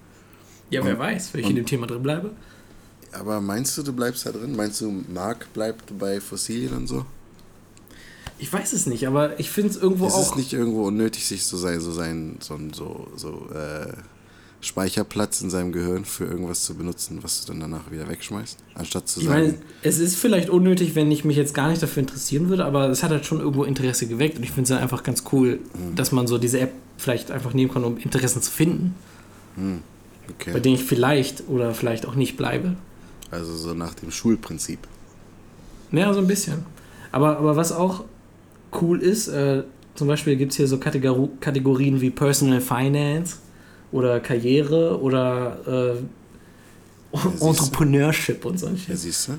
[0.71, 2.31] Ja, und, wer weiß, wenn ich in dem Thema drin bleibe.
[3.13, 4.57] Aber meinst du, du bleibst da drin?
[4.57, 7.05] Meinst du, Mark bleibt bei Fossilien und so?
[8.39, 10.21] Ich weiß es nicht, aber ich finde es irgendwo ist auch.
[10.21, 13.93] Ist es nicht irgendwo unnötig, sich so sein, so sein, so, so, so äh,
[14.63, 19.09] Speicherplatz in seinem Gehirn für irgendwas zu benutzen, was du dann danach wieder wegschmeißt, anstatt
[19.09, 19.41] zu ich sagen.
[19.41, 22.89] Meine, es ist vielleicht unnötig, wenn ich mich jetzt gar nicht dafür interessieren würde, aber
[22.89, 25.59] es hat halt schon irgendwo Interesse geweckt und ich finde es dann einfach ganz cool,
[25.73, 25.97] hm.
[25.97, 28.95] dass man so diese App vielleicht einfach nehmen kann, um Interessen zu finden.
[29.57, 29.81] Hm.
[30.31, 30.53] Okay.
[30.53, 32.77] Bei denen ich vielleicht oder vielleicht auch nicht bleibe.
[33.33, 34.79] Also so nach dem Schulprinzip.
[35.91, 36.65] Ja, so ein bisschen.
[37.11, 38.05] Aber, aber was auch
[38.81, 39.65] cool ist, äh,
[39.97, 43.39] zum Beispiel gibt es hier so Kategorien wie Personal Finance
[43.93, 49.33] oder Karriere oder äh, ja, Entrepreneurship und so ein Ja, siehst du?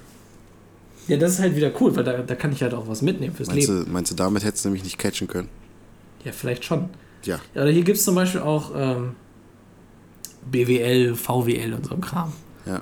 [1.07, 3.35] Ja, das ist halt wieder cool, weil da, da kann ich halt auch was mitnehmen
[3.35, 3.85] fürs meinst Leben.
[3.85, 5.49] Du, meinst du, damit hättest du nämlich nicht catchen können?
[6.23, 6.89] Ja, vielleicht schon.
[7.25, 7.39] Ja.
[7.53, 9.15] ja oder hier gibt es zum Beispiel auch ähm,
[10.49, 12.31] BWL, VWL und so ein Kram.
[12.65, 12.81] Ja.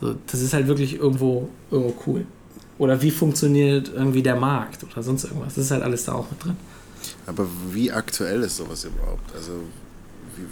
[0.00, 2.26] So, das ist halt wirklich irgendwo, irgendwo cool.
[2.78, 5.54] Oder wie funktioniert irgendwie der Markt oder sonst irgendwas.
[5.54, 6.56] Das ist halt alles da auch mit drin.
[7.26, 9.34] Aber wie aktuell ist sowas überhaupt?
[9.34, 9.52] Also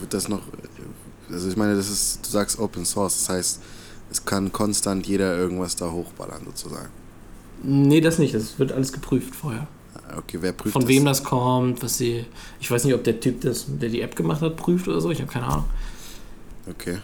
[0.00, 0.40] wird das noch.
[1.30, 3.60] Also ich meine, das ist, du sagst Open Source, das heißt,
[4.10, 6.88] es kann konstant jeder irgendwas da hochballern sozusagen.
[7.62, 9.66] Nee, das nicht, das wird alles geprüft vorher.
[9.94, 10.88] Ah, okay, wer prüft Von das?
[10.88, 12.24] wem das kommt, was sie.
[12.60, 15.10] Ich weiß nicht, ob der Typ, das, der die App gemacht hat, prüft oder so,
[15.10, 15.64] ich habe keine Ahnung.
[16.70, 16.98] Okay.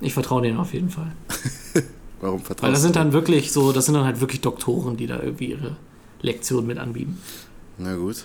[0.00, 1.12] Ich vertraue denen auf jeden Fall.
[2.20, 2.66] Warum vertraust du?
[2.66, 5.50] Weil das sind dann wirklich so, das sind dann halt wirklich Doktoren, die da irgendwie
[5.50, 5.76] ihre
[6.20, 7.18] Lektion mit anbieten.
[7.78, 8.24] Na gut.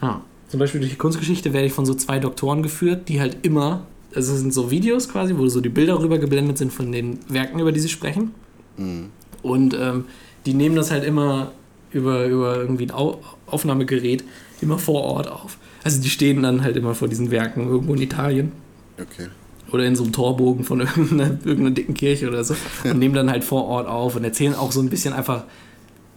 [0.00, 0.22] Ja.
[0.48, 3.86] Zum Beispiel durch die Kunstgeschichte werde ich von so zwei Doktoren geführt, die halt immer
[4.16, 7.60] also es sind so Videos quasi, wo so die Bilder rübergeblendet sind von den Werken,
[7.60, 8.32] über die sie sprechen.
[8.78, 9.10] Mhm.
[9.42, 10.06] Und ähm,
[10.46, 11.52] die nehmen das halt immer
[11.92, 14.24] über, über irgendwie ein Au Aufnahmegerät
[14.60, 15.58] immer vor Ort auf.
[15.84, 18.52] Also die stehen dann halt immer vor diesen Werken irgendwo in Italien.
[18.98, 19.28] Okay.
[19.70, 22.56] Oder in so einem Torbogen von irgendeiner, irgendeiner dicken Kirche oder so.
[22.84, 25.44] Und nehmen dann halt vor Ort auf und erzählen auch so ein bisschen einfach,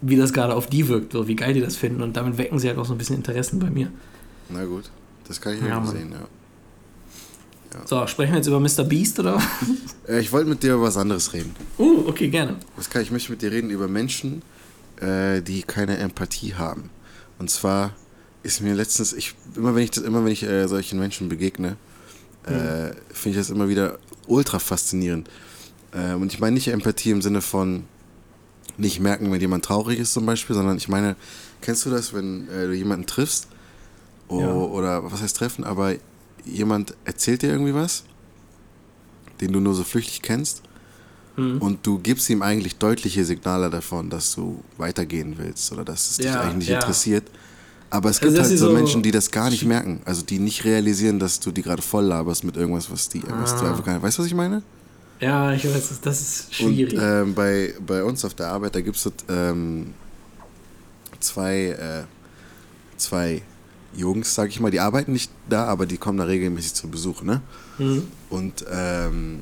[0.01, 2.01] wie das gerade auf die wirkt, so wie geil die das finden.
[2.01, 3.91] Und damit wecken sie halt auch so ein bisschen Interessen bei mir.
[4.49, 4.89] Na gut,
[5.27, 6.27] das kann ich ja sehen, ja.
[7.73, 7.85] Ja.
[7.85, 8.83] So, sprechen wir jetzt über Mr.
[8.83, 9.41] Beast oder?
[10.07, 11.55] Äh, ich wollte mit dir über was anderes reden.
[11.77, 12.55] Uh, okay, gerne.
[12.75, 14.41] Was kann ich möchte mit dir reden über Menschen,
[14.99, 16.89] äh, die keine Empathie haben.
[17.37, 17.93] Und zwar
[18.41, 21.77] ist mir letztens, ich immer wenn ich das, immer wenn ich äh, solchen Menschen begegne,
[22.47, 22.93] äh, mhm.
[23.13, 25.29] finde ich das immer wieder ultra faszinierend.
[25.91, 27.83] Äh, und ich meine nicht Empathie im Sinne von
[28.77, 31.15] nicht merken, wenn jemand traurig ist zum Beispiel, sondern ich meine,
[31.61, 33.47] kennst du das, wenn äh, du jemanden triffst?
[34.29, 34.53] Oh, ja.
[34.53, 35.63] Oder was heißt treffen?
[35.63, 35.95] Aber
[36.45, 38.03] jemand erzählt dir irgendwie was,
[39.41, 40.63] den du nur so flüchtig kennst,
[41.39, 41.57] mhm.
[41.59, 46.17] und du gibst ihm eigentlich deutliche Signale davon, dass du weitergehen willst oder dass es
[46.17, 46.79] dich ja, eigentlich ja.
[46.79, 47.29] interessiert.
[47.89, 50.37] Aber es also gibt halt so, so, Menschen, die das gar nicht merken, also die
[50.37, 53.41] nicht realisieren, dass du die gerade voll laberst mit irgendwas, was die, ah.
[53.41, 54.03] was du einfach gar nicht.
[54.03, 54.61] Weißt du, was ich meine?
[55.19, 56.93] Ja, ich weiß, das ist schwierig.
[56.93, 59.93] Und, ähm, bei, bei uns auf der Arbeit, da gibt es ähm,
[61.19, 62.03] zwei, äh,
[62.97, 63.41] zwei
[63.95, 67.23] Jungs, sag ich mal, die arbeiten nicht da, aber die kommen da regelmäßig zu Besuch,
[67.23, 67.41] ne?
[67.77, 68.03] Mhm.
[68.29, 69.39] Und ähm,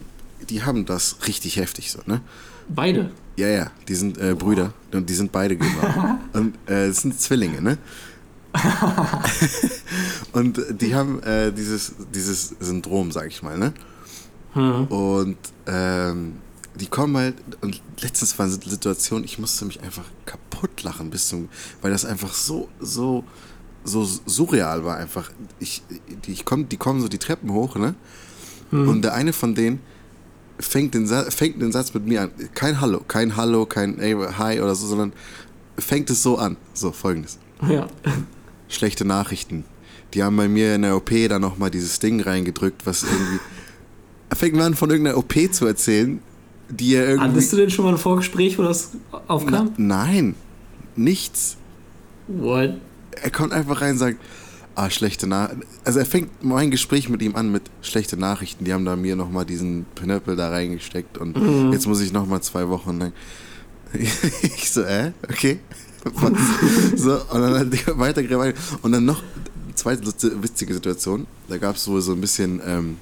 [0.49, 2.21] die haben das richtig heftig so, ne?
[2.69, 3.12] Beide?
[3.36, 6.19] Ja, ja, die sind äh, Brüder und die sind beide geworden.
[6.33, 7.77] und äh, es sind Zwillinge, ne?
[10.31, 13.73] und die haben äh, dieses, dieses Syndrom, sag ich mal, ne?
[14.55, 14.86] Mhm.
[14.86, 16.38] Und ähm,
[16.75, 21.27] die kommen halt, und letztens war eine Situation, ich musste mich einfach kaputt lachen, bis
[21.27, 21.49] zum,
[21.81, 23.23] weil das einfach so, so
[23.88, 25.32] so surreal war einfach.
[25.60, 25.82] Ich,
[26.26, 27.95] die, ich komm, die kommen so die Treppen hoch, ne?
[28.71, 28.88] Hm.
[28.88, 29.80] Und der eine von denen
[30.60, 32.32] fängt den, fängt den Satz mit mir an.
[32.54, 35.13] Kein Hallo, kein Hallo, kein ey, Hi oder so, sondern
[35.78, 36.58] fängt es so an.
[36.73, 37.39] So, folgendes.
[37.67, 37.88] Ja.
[38.67, 39.63] Schlechte Nachrichten.
[40.13, 43.39] Die haben bei mir in der OP da nochmal dieses Ding reingedrückt, was irgendwie.
[44.30, 46.19] Er fängt an, von irgendeiner OP zu erzählen,
[46.69, 47.30] die er irgendwie.
[47.30, 48.91] Hattest du denn schon mal ein Vorgespräch, wo das
[49.28, 49.71] aufkam?
[49.78, 50.36] Na, nein,
[50.95, 51.58] nichts.
[52.28, 52.76] What?
[53.21, 54.17] Er kommt einfach rein und sagt,
[54.75, 55.63] ah, schlechte Nachrichten.
[55.84, 58.63] Also er fängt mein Gespräch mit ihm an mit schlechte Nachrichten.
[58.63, 61.71] Die haben da mir nochmal diesen Pinöppel da reingesteckt und mhm.
[61.73, 63.13] jetzt muss ich nochmal zwei Wochen lang.
[63.93, 65.60] ich so, äh, okay.
[66.95, 69.21] so, und dann hat weiter Und dann noch
[69.77, 70.03] zweite
[70.41, 71.27] witzige Situation.
[71.47, 72.97] Da gab es wohl so ein bisschen, ähm,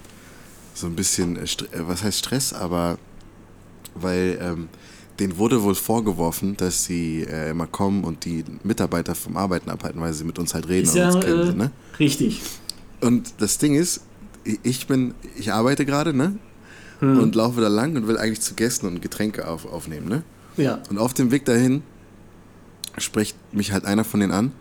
[0.73, 2.97] so ein bisschen, äh, äh, was heißt Stress, aber
[3.95, 4.69] weil ähm,
[5.19, 10.01] denen wurde wohl vorgeworfen, dass sie äh, immer kommen und die Mitarbeiter vom Arbeiten abhalten,
[10.01, 11.49] weil sie mit uns halt reden ist und ja, uns kennen.
[11.49, 11.71] Äh, ne?
[11.99, 12.41] Richtig.
[13.01, 14.01] Und das Ding ist,
[14.63, 16.37] ich bin, ich arbeite gerade, ne?
[16.99, 17.19] Hm.
[17.19, 20.23] Und laufe da lang und will eigentlich zu Gästen und Getränke auf, aufnehmen, ne?
[20.57, 20.81] Ja.
[20.89, 21.83] Und auf dem Weg dahin
[22.97, 24.51] spricht mich halt einer von denen an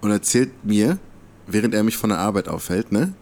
[0.00, 0.98] und erzählt mir,
[1.46, 3.14] während er mich von der Arbeit aufhält, ne?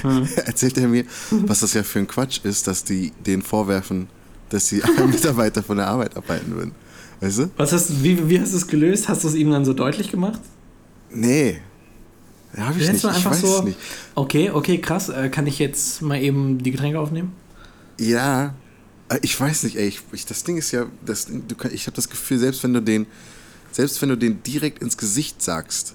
[0.00, 0.28] Hm.
[0.44, 4.08] erzählt er mir, was das ja für ein Quatsch ist, dass die denen vorwerfen,
[4.50, 6.72] dass sie alle Mitarbeiter von der Arbeit abhalten würden.
[7.20, 7.50] Weißt du?
[7.56, 9.08] Was hast, wie, wie hast du es gelöst?
[9.08, 10.40] Hast du es ihm dann so deutlich gemacht?
[11.12, 11.60] Nee.
[12.56, 13.04] Hab ich nicht.
[13.04, 13.78] Ich weiß so, nicht.
[14.14, 15.08] Okay, okay, krass.
[15.08, 17.32] Äh, kann ich jetzt mal eben die Getränke aufnehmen?
[17.98, 18.54] Ja.
[19.08, 19.88] Äh, ich weiß nicht, ey.
[19.88, 22.80] Ich, ich, das Ding ist ja, das, du, ich habe das Gefühl, selbst wenn du
[22.80, 23.06] den,
[23.70, 25.94] selbst wenn du den direkt ins Gesicht sagst,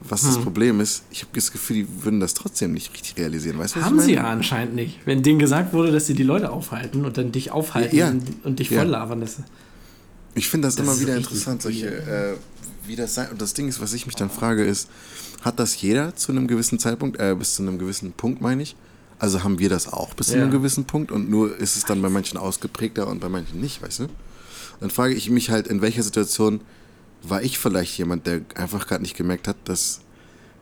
[0.00, 0.28] was hm.
[0.28, 3.58] das Problem ist, ich habe das Gefühl, die würden das trotzdem nicht richtig realisieren.
[3.58, 4.98] Weißt du, Haben sie ja anscheinend nicht.
[5.04, 8.12] Wenn denen gesagt wurde, dass sie die Leute aufhalten und dann dich aufhalten ja,
[8.44, 9.20] und dich voll labern.
[9.20, 9.36] Das,
[10.34, 12.36] ich finde das, das, immer wieder interessant, solche, äh,
[12.86, 13.28] wie das sein.
[13.30, 14.88] Und das Ding ist, was ich mich dann frage, ist,
[15.42, 18.76] hat das jeder zu einem gewissen Zeitpunkt, äh, bis zu einem gewissen Punkt, meine ich?
[19.18, 20.34] Also haben wir das auch bis ja.
[20.34, 23.60] zu einem gewissen Punkt und nur ist es dann bei manchen ausgeprägter und bei manchen
[23.60, 24.06] nicht, weißt du?
[24.80, 26.62] Dann frage ich mich halt, in welcher Situation
[27.22, 30.00] war ich vielleicht jemand, der einfach gerade nicht gemerkt hat, dass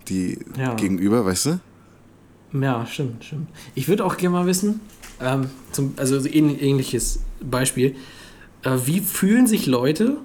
[0.09, 0.75] die ja.
[0.75, 1.61] gegenüber, weißt du?
[2.53, 3.49] Ja, stimmt, stimmt.
[3.75, 4.81] Ich würde auch gerne mal wissen,
[5.21, 7.95] ähm, zum, also ähnliches Beispiel,
[8.63, 10.19] äh, wie fühlen sich Leute,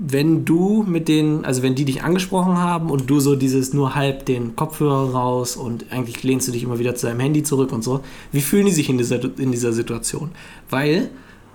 [0.00, 3.94] wenn du mit denen, also wenn die dich angesprochen haben und du so dieses nur
[3.94, 7.72] halb den Kopfhörer raus und eigentlich lehnst du dich immer wieder zu deinem Handy zurück
[7.72, 10.30] und so, wie fühlen die sich in dieser, in dieser Situation?
[10.70, 11.10] Weil,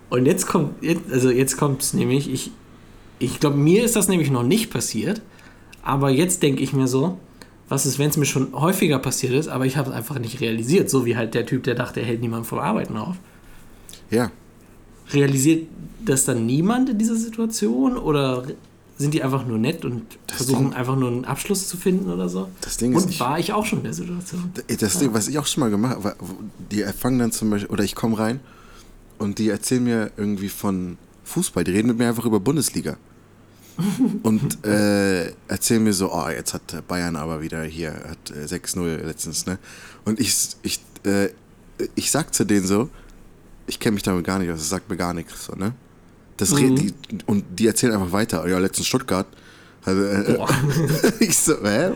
[0.09, 0.73] und jetzt kommt,
[1.11, 2.51] also jetzt kommt es nämlich, ich,
[3.23, 5.21] ich glaube, mir ist das nämlich noch nicht passiert.
[5.81, 7.17] Aber jetzt denke ich mir so,
[7.69, 10.41] was ist, wenn es mir schon häufiger passiert ist, aber ich habe es einfach nicht
[10.41, 10.89] realisiert.
[10.89, 13.15] So wie halt der Typ, der dachte, er hält niemand vom Arbeiten auf.
[14.09, 14.31] Ja.
[15.11, 15.67] Realisiert
[16.05, 17.97] das dann niemand in dieser Situation?
[17.97, 18.45] Oder
[18.97, 22.09] sind die einfach nur nett und das versuchen Ding, einfach nur einen Abschluss zu finden
[22.09, 22.49] oder so?
[22.61, 23.19] Das Ding und ist.
[23.19, 24.51] war ich auch schon in der Situation.
[24.79, 26.15] Das Ding, was ich auch schon mal gemacht habe,
[26.71, 28.39] die fangen dann zum Beispiel, oder ich komme rein
[29.17, 32.97] und die erzählen mir irgendwie von Fußball, die reden mit mir einfach über Bundesliga.
[34.23, 39.03] und äh, erzählen mir so, oh, jetzt hat Bayern aber wieder hier, hat äh, 6-0
[39.03, 39.57] letztens, ne?
[40.05, 41.29] Und ich, ich, äh,
[41.95, 42.89] ich sag zu denen so,
[43.67, 45.73] ich kenne mich damit gar nicht aus, das sagt mir gar nichts, so, ne?
[46.37, 46.75] Das mhm.
[46.75, 46.93] die,
[47.25, 49.27] und die erzählen einfach weiter, ja, letztens Stuttgart.
[49.85, 50.49] Also, äh, Boah.
[51.19, 51.91] ich so, hä?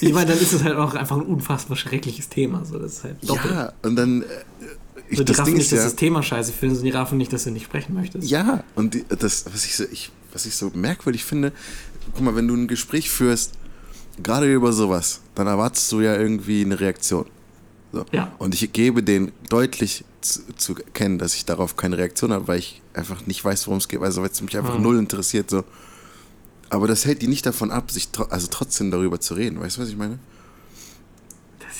[0.00, 3.04] Ich meine, dann ist es halt auch einfach ein unfassbar schreckliches Thema, so, das ist
[3.04, 3.52] halt doppelt.
[3.52, 4.22] Ja, und dann...
[4.22, 4.26] Äh,
[5.08, 7.32] ich, so, die raffen nicht, dass ja, das Thema scheiße finden, sondern die raffen nicht,
[7.32, 8.30] dass du nicht sprechen möchtest.
[8.30, 11.52] Ja, und die, das, was ich so, ich, was ich so merkwürdig finde,
[12.14, 13.52] guck mal, wenn du ein Gespräch führst,
[14.22, 17.26] gerade über sowas, dann erwartest du ja irgendwie eine Reaktion.
[17.92, 18.06] So.
[18.12, 18.32] Ja.
[18.38, 22.58] Und ich gebe den deutlich zu, zu kennen, dass ich darauf keine Reaktion habe, weil
[22.58, 24.82] ich einfach nicht weiß, worum es geht, also weil es mich einfach mhm.
[24.82, 25.50] null interessiert.
[25.50, 25.64] So.
[26.70, 29.60] Aber das hält die nicht davon ab, sich tro also trotzdem darüber zu reden.
[29.60, 30.14] Weißt du, was ich meine?
[30.14, 30.18] Ja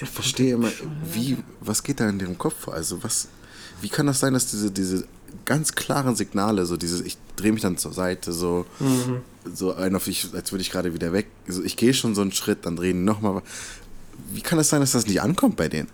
[0.03, 0.71] ich verstehe immer,
[1.13, 2.75] wie, was geht da in ihrem Kopf vor?
[2.75, 3.29] Also was,
[3.81, 5.05] wie kann das sein, dass diese, diese
[5.45, 9.23] ganz klaren Signale, so dieses, ich drehe mich dann zur Seite, so, mhm.
[9.53, 11.27] so ein auf ich, als würde ich gerade wieder weg.
[11.47, 13.43] Also ich gehe schon so einen Schritt, dann drehen nochmal.
[14.33, 15.89] Wie kann das sein, dass das nicht ankommt bei denen?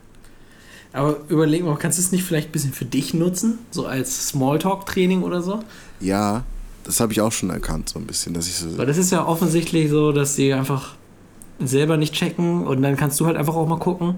[0.93, 3.59] Aber überleg mal, kannst du es nicht vielleicht ein bisschen für dich nutzen?
[3.71, 5.63] So als Smalltalk-Training oder so?
[6.01, 6.45] Ja,
[6.85, 8.35] das habe ich auch schon erkannt, so ein bisschen.
[8.35, 10.95] Dass ich so Weil das ist ja offensichtlich so, dass sie einfach
[11.61, 14.15] selber nicht checken und dann kannst du halt einfach auch mal gucken,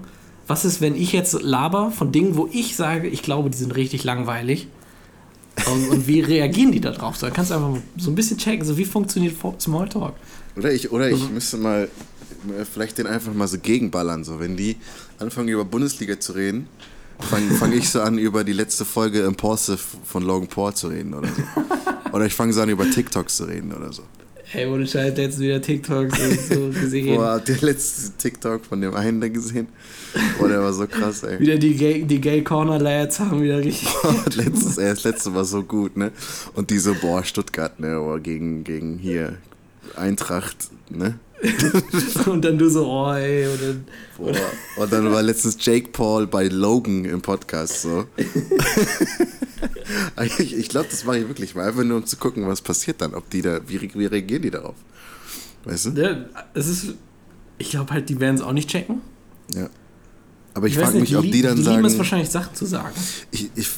[0.51, 3.73] was ist, wenn ich jetzt laber von Dingen, wo ich sage, ich glaube, die sind
[3.73, 4.67] richtig langweilig.
[5.71, 7.15] Und, und wie reagieren die da drauf?
[7.15, 10.13] So, dann kannst du einfach so ein bisschen checken, so wie funktioniert Smalltalk.
[10.57, 11.87] Oder ich, oder ich also, müsste mal
[12.73, 14.25] vielleicht den einfach mal so gegenballern.
[14.25, 14.75] So, wenn die
[15.19, 16.67] anfangen über Bundesliga zu reden,
[17.19, 21.13] fange fang ich so an, über die letzte Folge Impulsive von Logan Paul zu reden
[21.13, 21.43] oder so.
[22.11, 24.03] Oder ich fange so an, über TikToks zu reden oder so.
[24.53, 27.15] Ey, ohne Scheiß, jetzt wieder TikToks so gesehen.
[27.15, 29.67] Boah, habt ihr letzte TikTok von dem einen da gesehen?
[30.37, 31.39] Boah, der war so krass, ey.
[31.39, 33.87] Wieder die Gay, die Gay Corner Lads haben wieder richtig.
[34.01, 36.11] Boah, letztes, ey, das letzte war so gut, ne?
[36.53, 37.97] Und die so, boah, Stuttgart, ne?
[37.97, 39.37] Boah, gegen, gegen hier
[39.95, 41.17] Eintracht, ne?
[42.27, 43.47] und dann du so, oh ey.
[43.47, 43.85] Und dann,
[44.17, 44.35] Boah.
[44.83, 48.05] und dann war letztens Jake Paul bei Logan im Podcast so.
[50.23, 53.01] ich ich glaube, das mache ich wirklich mal, einfach nur um zu gucken, was passiert
[53.01, 54.75] dann, ob die da, wie, wie reagieren die darauf?
[55.65, 55.89] Weißt du?
[55.91, 56.95] Ja, es ist,
[57.57, 59.01] ich glaube halt, die werden es auch nicht checken.
[59.53, 59.69] Ja.
[60.53, 61.87] Aber ich, ich frage mich, ob die dann die sagen.
[61.87, 62.93] Die wahrscheinlich, Sachen zu sagen.
[63.31, 63.69] Ich, ich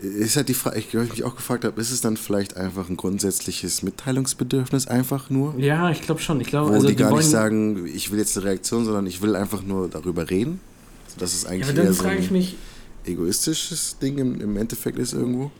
[0.00, 2.88] ist halt die Frage, ich, ich mich auch gefragt habe, ist es dann vielleicht einfach
[2.88, 5.58] ein grundsätzliches Mitteilungsbedürfnis einfach nur?
[5.58, 6.40] Ja, ich glaube schon.
[6.40, 9.06] Ich glaube, wo also die, die gar nicht sagen, ich will jetzt eine Reaktion, sondern
[9.06, 10.60] ich will einfach nur darüber reden.
[11.06, 12.56] Also das ist eigentlich ja, eher so ein mich,
[13.04, 15.50] egoistisches Ding im, im Endeffekt ist irgendwo.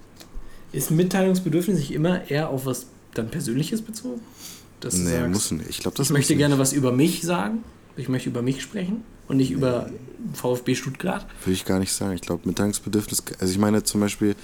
[0.73, 4.21] Ist Mitteilungsbedürfnis nicht immer eher auf was dann Persönliches bezogen?
[4.81, 5.71] Dass nee, sagst, muss nicht.
[5.71, 7.65] Ich glaube, das Ich möchte gerne was über mich sagen.
[7.97, 9.91] Ich möchte über mich sprechen und nicht über
[10.33, 11.27] VfB Stuttgart?
[11.45, 12.13] Würde ich gar nicht sagen.
[12.13, 14.35] Ich glaube, Mitteilungsbedürfnis, also ich meine zum Beispiel,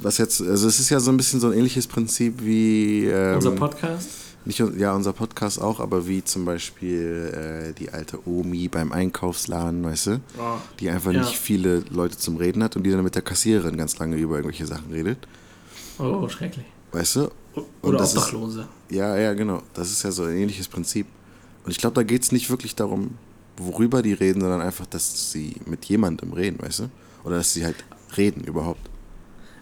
[0.00, 3.06] was jetzt, also es ist ja so ein bisschen so ein ähnliches Prinzip wie.
[3.06, 4.08] Ähm, unser Podcast?
[4.46, 9.84] Nicht, ja, unser Podcast auch, aber wie zum Beispiel äh, die alte Omi beim Einkaufsladen,
[9.84, 10.20] weißt du?
[10.38, 11.20] Oh, die einfach ja.
[11.20, 14.36] nicht viele Leute zum Reden hat und die dann mit der Kassiererin ganz lange über
[14.36, 15.18] irgendwelche Sachen redet.
[15.98, 16.64] Oh, schrecklich.
[16.92, 17.30] Weißt du?
[17.54, 18.60] Und Oder Obdachlose.
[18.88, 19.62] Ist, ja, ja, genau.
[19.74, 21.06] Das ist ja so ein ähnliches Prinzip.
[21.64, 23.18] Und ich glaube, da geht es nicht wirklich darum,
[23.66, 26.84] worüber die reden, sondern einfach, dass sie mit jemandem reden, weißt du?
[27.24, 27.76] Oder dass sie halt
[28.16, 28.88] reden überhaupt.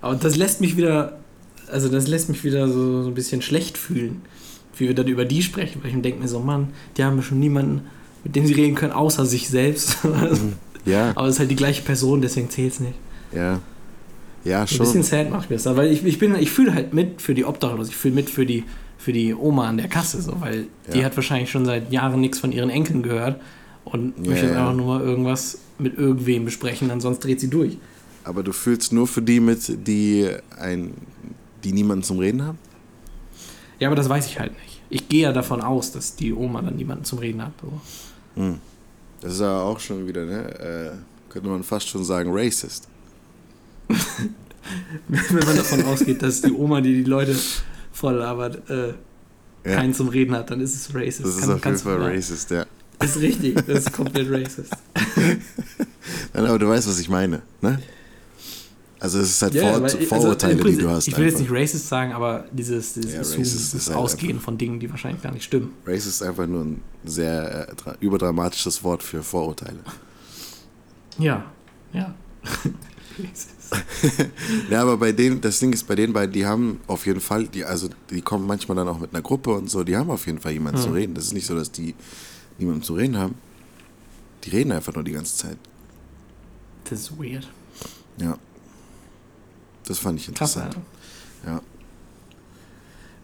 [0.01, 1.19] Aber das lässt mich wieder,
[1.71, 4.23] also das lässt mich wieder so, so ein bisschen schlecht fühlen,
[4.77, 7.41] wie wir dann über die sprechen, weil ich denke mir so, Mann, die haben schon
[7.41, 7.83] niemanden,
[8.25, 9.99] mit dem sie reden können, außer sich selbst.
[10.85, 11.11] Ja.
[11.17, 12.95] Aber es ist halt die gleiche Person, deswegen zählt es nicht.
[13.33, 13.61] Ja.
[14.45, 14.79] Ja, schon.
[14.79, 17.35] Ein bisschen sad macht mir das, weil ich, ich bin, ich fühle halt mit für
[17.35, 18.65] die Obdachlosen, ich fühle mit für die,
[18.97, 20.95] für die Oma an der Kasse, so, weil ja.
[20.95, 23.39] die hat wahrscheinlich schon seit Jahren nichts von ihren Enkeln gehört
[23.93, 27.79] und ja, möchte einfach nur mal irgendwas mit irgendwem besprechen, ansonsten dreht sie durch.
[28.25, 30.93] Aber du fühlst nur für die mit, die, ein,
[31.65, 32.59] die niemanden zum Reden haben?
[33.79, 34.83] Ja, aber das weiß ich halt nicht.
[34.91, 37.53] Ich gehe ja davon aus, dass die Oma dann niemanden zum Reden hat.
[37.61, 38.41] So.
[38.41, 38.59] Hm.
[39.21, 40.59] Das ist ja auch schon wieder, ne?
[40.59, 42.89] Äh, könnte man fast schon sagen, racist.
[45.09, 47.37] Wenn man davon ausgeht, dass die Oma, die die Leute
[47.93, 48.95] voll labert, äh, ja.
[49.75, 51.25] keinen zum Reden hat, dann ist es racist.
[51.25, 52.67] Das ist Kann, auf jeden Fall racist, ja.
[52.99, 54.73] Das ist richtig, das ist komplett racist.
[56.35, 57.81] Nein, aber du weißt, was ich meine, ne?
[59.01, 61.07] Also es ist halt ja, Vor also Vorurteile, also die du hast.
[61.07, 61.39] Ich will einfach.
[61.39, 64.91] jetzt nicht racist sagen, aber dieses, dieses ja, Assume, das halt Ausgehen von Dingen, die
[64.91, 65.73] wahrscheinlich gar nicht stimmen.
[65.87, 69.79] Racist ist einfach nur ein sehr äh, überdramatisches Wort für Vorurteile.
[71.19, 71.45] Ja,
[71.93, 72.15] ja.
[74.71, 77.47] ja, aber bei denen, das Ding ist, bei denen beiden, die haben auf jeden Fall,
[77.47, 80.27] die, also die kommen manchmal dann auch mit einer Gruppe und so, die haben auf
[80.27, 80.87] jeden Fall jemanden hm.
[80.87, 81.15] zu reden.
[81.15, 81.95] Das ist nicht so, dass die
[82.59, 83.35] niemanden zu reden haben.
[84.45, 85.57] Die reden einfach nur die ganze Zeit.
[86.85, 87.49] Das ist weird.
[88.21, 88.39] Ja.
[89.85, 90.73] Das fand ich interessant.
[90.75, 90.83] Krass,
[91.47, 91.63] ja.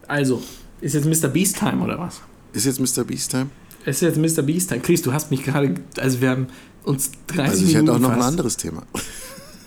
[0.07, 0.43] Also,
[0.81, 1.29] ist jetzt Mr.
[1.29, 2.21] Beast Time oder was?
[2.53, 3.05] Ist jetzt Mr.
[3.05, 3.49] Beast Time?
[3.85, 4.43] Ist jetzt Mr.
[4.43, 4.81] Beast Time.
[4.81, 6.47] Chris, du hast mich gerade, also wir haben
[6.85, 8.21] uns 30 Minuten Also ich hätte auch noch fast.
[8.21, 8.83] ein anderes Thema.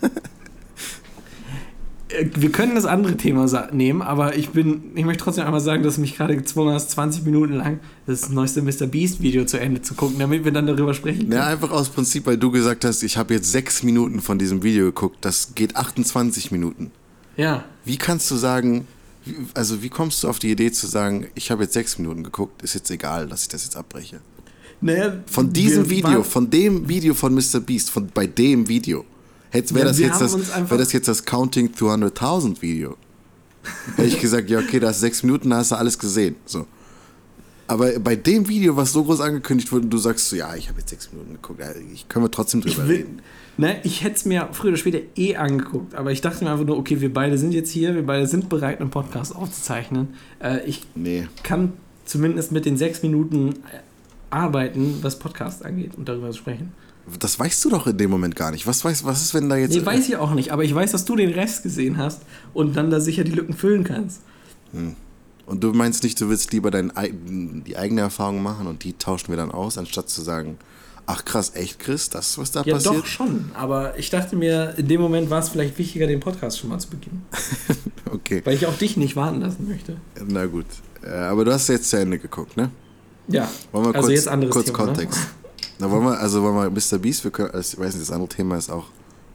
[2.18, 5.84] Äh, wir können das andere Thema nehmen, aber ich bin, ich möchte trotzdem einmal sagen,
[5.84, 8.88] dass du mich gerade gezwungen hast, 20 Minuten lang das neueste Mr.
[8.88, 11.34] Beast Video zu Ende zu gucken, damit wir dann darüber sprechen können.
[11.34, 14.64] Ja, einfach aus Prinzip, weil du gesagt hast, ich habe jetzt sechs Minuten von diesem
[14.64, 16.92] Video geguckt, das geht 28 Minuten.
[17.36, 17.66] Ja.
[17.86, 18.88] Wie kannst du sagen,
[19.54, 22.62] also wie kommst du auf die Idee zu sagen, ich habe jetzt sechs Minuten geguckt,
[22.64, 24.20] ist jetzt egal, dass ich das jetzt abbreche?
[24.80, 27.60] Naja, von diesem Video, von dem Video von Mr.
[27.60, 29.06] Beast, von bei dem Video.
[29.52, 32.98] Wäre ja, das, jetzt das, wär das jetzt das Counting 200.000 Video?
[33.96, 36.36] Hätte ich gesagt, ja, okay, da hast sechs Minuten, da hast du alles gesehen.
[36.46, 36.68] So.
[37.68, 40.80] Aber bei dem Video, was so groß angekündigt wurde, du sagst so, ja, ich habe
[40.80, 41.62] jetzt sechs Minuten geguckt,
[41.94, 43.22] ich können wir trotzdem drüber will, reden.
[43.58, 46.66] Ne, ich hätte es mir früher oder später eh angeguckt, aber ich dachte mir einfach
[46.66, 50.10] nur, okay, wir beide sind jetzt hier, wir beide sind bereit, einen Podcast aufzuzeichnen.
[50.42, 51.28] Äh, ich nee.
[51.44, 51.74] kann
[52.06, 53.56] zumindest mit den sechs Minuten
[54.30, 56.72] arbeiten, was Podcast angeht und darüber sprechen.
[57.20, 58.68] Das weißt du doch in dem Moment gar nicht.
[58.68, 59.74] Was, weiß, was ist, wenn da jetzt.
[59.74, 62.22] Nee, weiß ich auch nicht, aber ich weiß, dass du den Rest gesehen hast
[62.54, 64.22] und dann da sicher die Lücken füllen kannst.
[64.74, 64.96] Hm.
[65.46, 66.92] Und du meinst nicht, du willst lieber dein,
[67.66, 70.58] die eigene Erfahrung machen und die tauschen wir dann aus, anstatt zu sagen,
[71.06, 72.96] ach krass, echt Chris, das was da ja, passiert?
[72.96, 73.52] Ja, doch schon.
[73.54, 76.80] Aber ich dachte mir, in dem Moment war es vielleicht wichtiger, den Podcast schon mal
[76.80, 77.26] zu beginnen.
[78.12, 78.42] okay.
[78.44, 79.96] Weil ich auch dich nicht warten lassen möchte.
[80.28, 80.66] Na gut.
[81.02, 82.70] Äh, aber du hast jetzt zu Ende geguckt, ne?
[83.30, 83.50] Ja.
[83.72, 85.20] Wollen wir also kurz, jetzt anderes kurz Thema, Kontext.
[85.20, 85.26] Ne?
[85.80, 86.98] Na, wollen wir, also wollen wir Mr.
[86.98, 88.86] Beast, wir können, also ich weiß nicht, das andere Thema ist auch,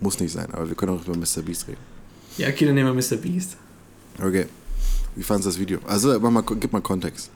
[0.00, 1.42] muss nicht sein, aber wir können auch über Mr.
[1.42, 1.80] Beast reden.
[2.36, 3.16] Ja, okay, dann nehmen wir Mr.
[3.16, 3.56] Beast.
[4.18, 4.46] Okay.
[5.14, 5.78] Wie fandest du das Video?
[5.86, 7.30] Also, mach mal, gib mal Kontext.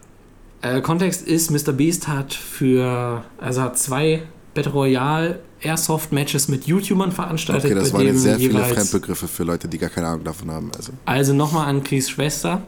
[0.62, 1.72] Äh, Kontext ist, Mr.
[1.72, 4.22] Beast hat für, also hat zwei
[4.54, 7.70] Battle Royale Airsoft Matches mit YouTubern veranstaltet.
[7.70, 10.70] Okay, das waren jetzt sehr viele Fremdbegriffe für Leute, die gar keine Ahnung davon haben.
[10.76, 12.62] Also, also nochmal an Chris Schwester.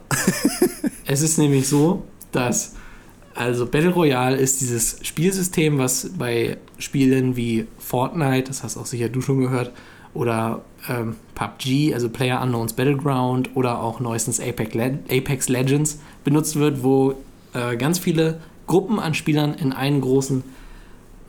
[1.05, 2.73] es ist nämlich so, dass
[3.39, 9.07] also Battle Royale ist dieses Spielsystem, was bei Spielen wie Fortnite, das hast auch sicher
[9.07, 9.71] du schon gehört,
[10.13, 16.57] oder ähm, PUBG, also Player Unknowns Battleground oder auch neuestens Apex, Le Apex Legends benutzt
[16.57, 17.15] wird, wo
[17.53, 20.43] äh, ganz viele Gruppen an Spielern in einen großen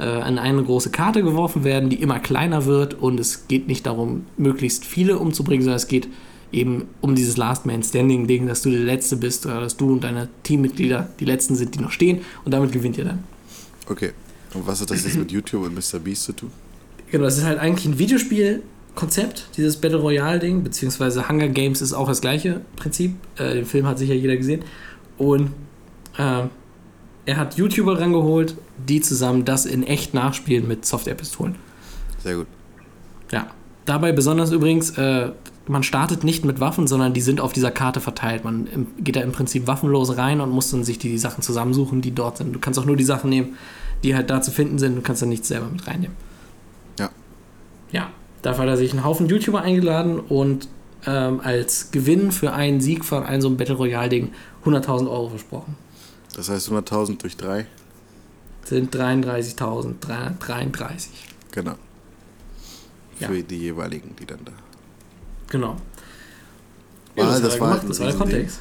[0.00, 3.86] äh, in eine große Karte geworfen werden, die immer kleiner wird und es geht nicht
[3.86, 6.08] darum, möglichst viele umzubringen, sondern es geht
[6.53, 9.92] eben um dieses Last Man Standing Ding, dass du der Letzte bist oder dass du
[9.92, 13.24] und deine Teammitglieder die Letzten sind, die noch stehen und damit gewinnt ihr dann.
[13.88, 14.12] Okay.
[14.55, 16.01] Und was hat das jetzt mit YouTube und Mr.
[16.01, 16.51] Beast zu tun?
[17.11, 21.92] Genau, das ist halt eigentlich ein Videospielkonzept, dieses Battle Royale Ding, beziehungsweise Hunger Games ist
[21.92, 23.14] auch das gleiche Prinzip.
[23.36, 24.64] Äh, den Film hat sicher jeder gesehen.
[25.18, 25.51] Und
[26.18, 26.44] äh,
[27.26, 28.57] er hat YouTuber rangeholt,
[28.88, 31.57] die zusammen das in echt nachspielen mit Software-Pistolen.
[32.22, 32.46] Sehr gut.
[33.30, 33.48] Ja.
[33.84, 35.30] Dabei besonders übrigens, äh,
[35.70, 38.42] man startet nicht mit Waffen, sondern die sind auf dieser Karte verteilt.
[38.44, 42.10] Man geht da im Prinzip waffenlos rein und muss dann sich die Sachen zusammensuchen, die
[42.10, 42.52] dort sind.
[42.52, 43.56] Du kannst auch nur die Sachen nehmen,
[44.02, 44.96] die halt da zu finden sind.
[44.96, 46.16] Du kannst dann nichts selber mit reinnehmen.
[46.98, 47.10] Ja.
[47.92, 48.10] Ja.
[48.42, 50.66] Dafür hat er sich einen Haufen YouTuber eingeladen und
[51.06, 54.32] ähm, als Gewinn für einen Sieg von einem so einem Battle Royale-Ding
[54.64, 55.76] 100.000 Euro versprochen.
[56.34, 57.64] Das heißt 100.000 durch 3?
[58.64, 61.06] Sind 33.333.
[61.52, 61.76] Genau.
[63.16, 63.42] Für ja.
[63.42, 64.50] die jeweiligen, die dann da
[65.51, 65.76] Genau.
[67.16, 68.61] Ja, das, das, war, das war der Kontext.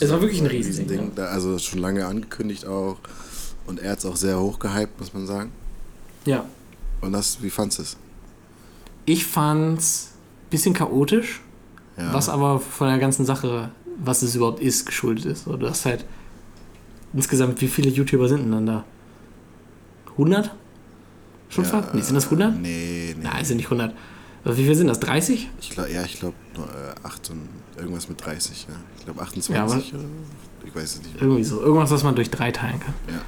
[0.00, 0.98] es war wirklich ein Riesending.
[0.98, 1.12] Riesending.
[1.16, 1.30] Ja.
[1.30, 2.98] Also schon lange angekündigt auch.
[3.66, 5.50] Und er hat es auch sehr hoch gehypt, muss man sagen.
[6.24, 6.44] Ja.
[7.00, 7.96] Und das, wie fandest du es?
[9.06, 10.10] Ich fand's
[10.46, 11.40] ein bisschen chaotisch,
[11.96, 12.12] ja.
[12.12, 15.46] was aber von der ganzen Sache, was es überhaupt ist, geschuldet ist.
[15.46, 16.04] Oder das halt
[17.12, 18.84] insgesamt, wie viele YouTuber sind denn dann da?
[20.12, 20.54] 100?
[21.48, 21.94] Schon ja, fast?
[21.94, 22.54] Nee, sind das 100?
[22.54, 23.22] Nee, nee.
[23.22, 23.94] Nein, sind nicht 100.
[24.44, 24.98] Wie viel sind das?
[25.00, 25.48] 30?
[25.60, 28.66] Ich glaub, ja, ich glaube äh, 8 und irgendwas mit 30.
[28.68, 28.74] Ja.
[28.98, 30.04] Ich glaube 28 ja, oder
[30.66, 31.20] Ich weiß es nicht.
[31.20, 31.60] Irgendwie so.
[31.60, 32.94] Irgendwas, was man durch 3 teilen kann.
[33.08, 33.20] Ja.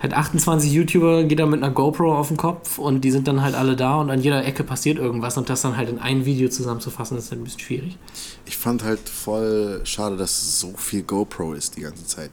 [0.00, 3.42] Hat 28 YouTuber, geht da mit einer GoPro auf dem Kopf und die sind dann
[3.42, 6.24] halt alle da und an jeder Ecke passiert irgendwas und das dann halt in ein
[6.24, 7.98] Video zusammenzufassen, ist halt ein bisschen schwierig.
[8.46, 12.30] Ich fand halt voll schade, dass so viel GoPro ist die ganze Zeit.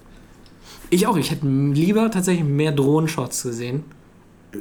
[0.89, 1.17] Ich auch.
[1.17, 3.83] Ich hätte lieber tatsächlich mehr Drohnenshots gesehen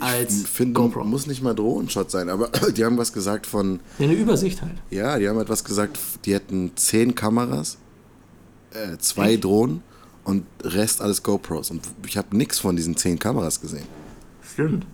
[0.01, 1.05] als ich finde, GoPro.
[1.05, 3.81] muss nicht mal Drohnenshot sein, aber die haben was gesagt von.
[3.99, 4.75] Ja, eine Übersicht halt.
[4.91, 7.79] Ja, die haben etwas gesagt, die hätten zehn Kameras,
[8.73, 9.45] äh, zwei Echt?
[9.45, 9.83] Drohnen
[10.25, 11.71] und Rest alles GoPros.
[11.71, 13.87] Und ich habe nichts von diesen zehn Kameras gesehen.
[14.43, 14.87] Stimmt.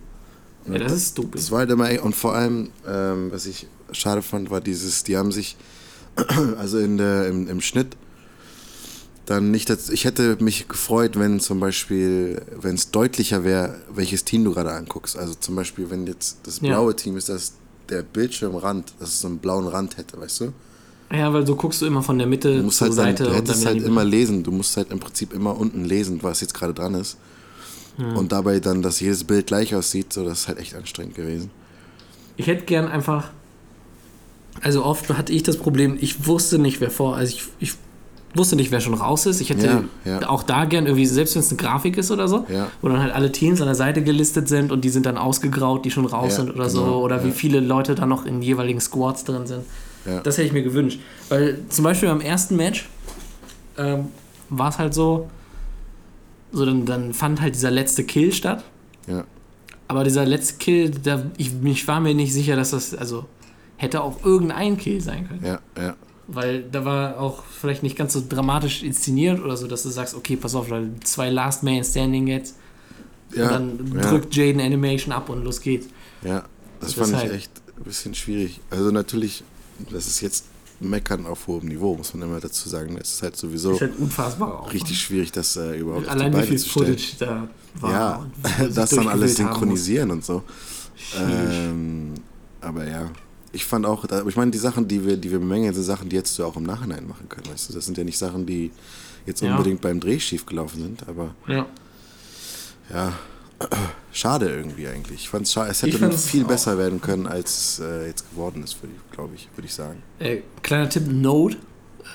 [0.67, 1.35] Ja, das ist stupid.
[1.35, 5.17] Das war halt immer, und vor allem, ähm, was ich schade fand, war dieses, die
[5.17, 5.57] haben sich,
[6.57, 7.97] also in der, im, im Schnitt,
[9.25, 14.43] dann nicht, ich hätte mich gefreut, wenn zum Beispiel, wenn es deutlicher wäre, welches Team
[14.43, 15.17] du gerade anguckst.
[15.17, 16.97] Also zum Beispiel, wenn jetzt das blaue ja.
[16.97, 17.53] Team ist, dass
[17.89, 20.53] der Bildschirmrand, dass es so einen blauen Rand hätte, weißt du?
[21.13, 23.23] Ja, weil so guckst du immer von der Mitte du musst zur halt Seite.
[23.23, 24.43] Dann, du hättest halt immer lesen.
[24.43, 27.17] Du musst halt im Prinzip immer unten lesen, was jetzt gerade dran ist.
[27.97, 28.17] Hm.
[28.17, 31.51] Und dabei dann, dass jedes Bild gleich aussieht, so das ist halt echt anstrengend gewesen.
[32.35, 33.29] Ich hätte gern einfach.
[34.61, 37.15] Also oft hatte ich das Problem, ich wusste nicht, wer vor.
[37.15, 37.73] Also ich, ich
[38.35, 39.41] wusste nicht, wer schon raus ist.
[39.41, 40.29] Ich hätte ja, ja.
[40.29, 42.67] auch da gern irgendwie, selbst wenn es eine Grafik ist oder so, ja.
[42.81, 45.85] wo dann halt alle Teams an der Seite gelistet sind und die sind dann ausgegraut,
[45.85, 47.03] die schon raus sind oder genau, so.
[47.03, 49.63] Oder wie viele Leute da noch in jeweiligen Squads drin sind.
[50.23, 50.99] Das hätte ich mir gewünscht.
[51.29, 52.89] Weil zum Beispiel beim ersten Match
[53.77, 54.07] ähm,
[54.49, 55.29] war es halt so,
[56.51, 58.63] so dann, dann fand halt dieser letzte Kill statt.
[59.87, 63.25] Aber dieser letzte Kill, da, ich, ich war mir nicht sicher, dass das, also
[63.77, 65.45] hätte auch irgendein Kill sein können.
[65.45, 65.95] Ja, ja.
[66.27, 70.15] Weil da war auch vielleicht nicht ganz so dramatisch inszeniert oder so, dass du sagst,
[70.15, 70.67] okay, pass auf,
[71.03, 72.55] zwei Last Man Standing jetzt.
[73.35, 74.09] Ja, und dann ja.
[74.09, 75.87] drückt Jaden Animation ab und los geht's.
[76.23, 76.43] Ja,
[76.79, 78.61] das, das fand ich echt ein bisschen schwierig.
[78.69, 79.43] Also natürlich,
[79.91, 80.45] das ist jetzt
[80.79, 82.97] Meckern auf hohem Niveau, muss man immer dazu sagen.
[83.01, 84.97] Es ist halt sowieso ist halt unfassbar auch, richtig ne?
[84.97, 87.47] schwierig, das äh, überhaupt Allein wie viel Footage da
[87.79, 87.91] war.
[87.91, 88.25] Ja,
[88.73, 90.43] das dann alles synchronisieren und so.
[91.17, 92.13] Ähm,
[92.61, 93.09] aber ja,
[93.53, 96.17] ich fand auch, ich meine, die Sachen, die wir, die wir bemängeln, sind Sachen, die
[96.17, 97.47] hättest du auch im Nachhinein machen können.
[97.51, 97.73] Weißt du?
[97.73, 98.71] Das sind ja nicht Sachen, die
[99.27, 99.51] jetzt ja.
[99.51, 101.67] unbedingt beim Dreh schief gelaufen sind, aber ja,
[102.91, 103.13] ja
[104.11, 105.21] schade irgendwie eigentlich.
[105.21, 108.63] Ich fand es schade, es hätte viel besser werden können, als es äh, jetzt geworden
[108.63, 108.77] ist,
[109.11, 110.01] glaube ich, würde ich sagen.
[110.17, 111.57] Äh, kleiner Tipp, Node,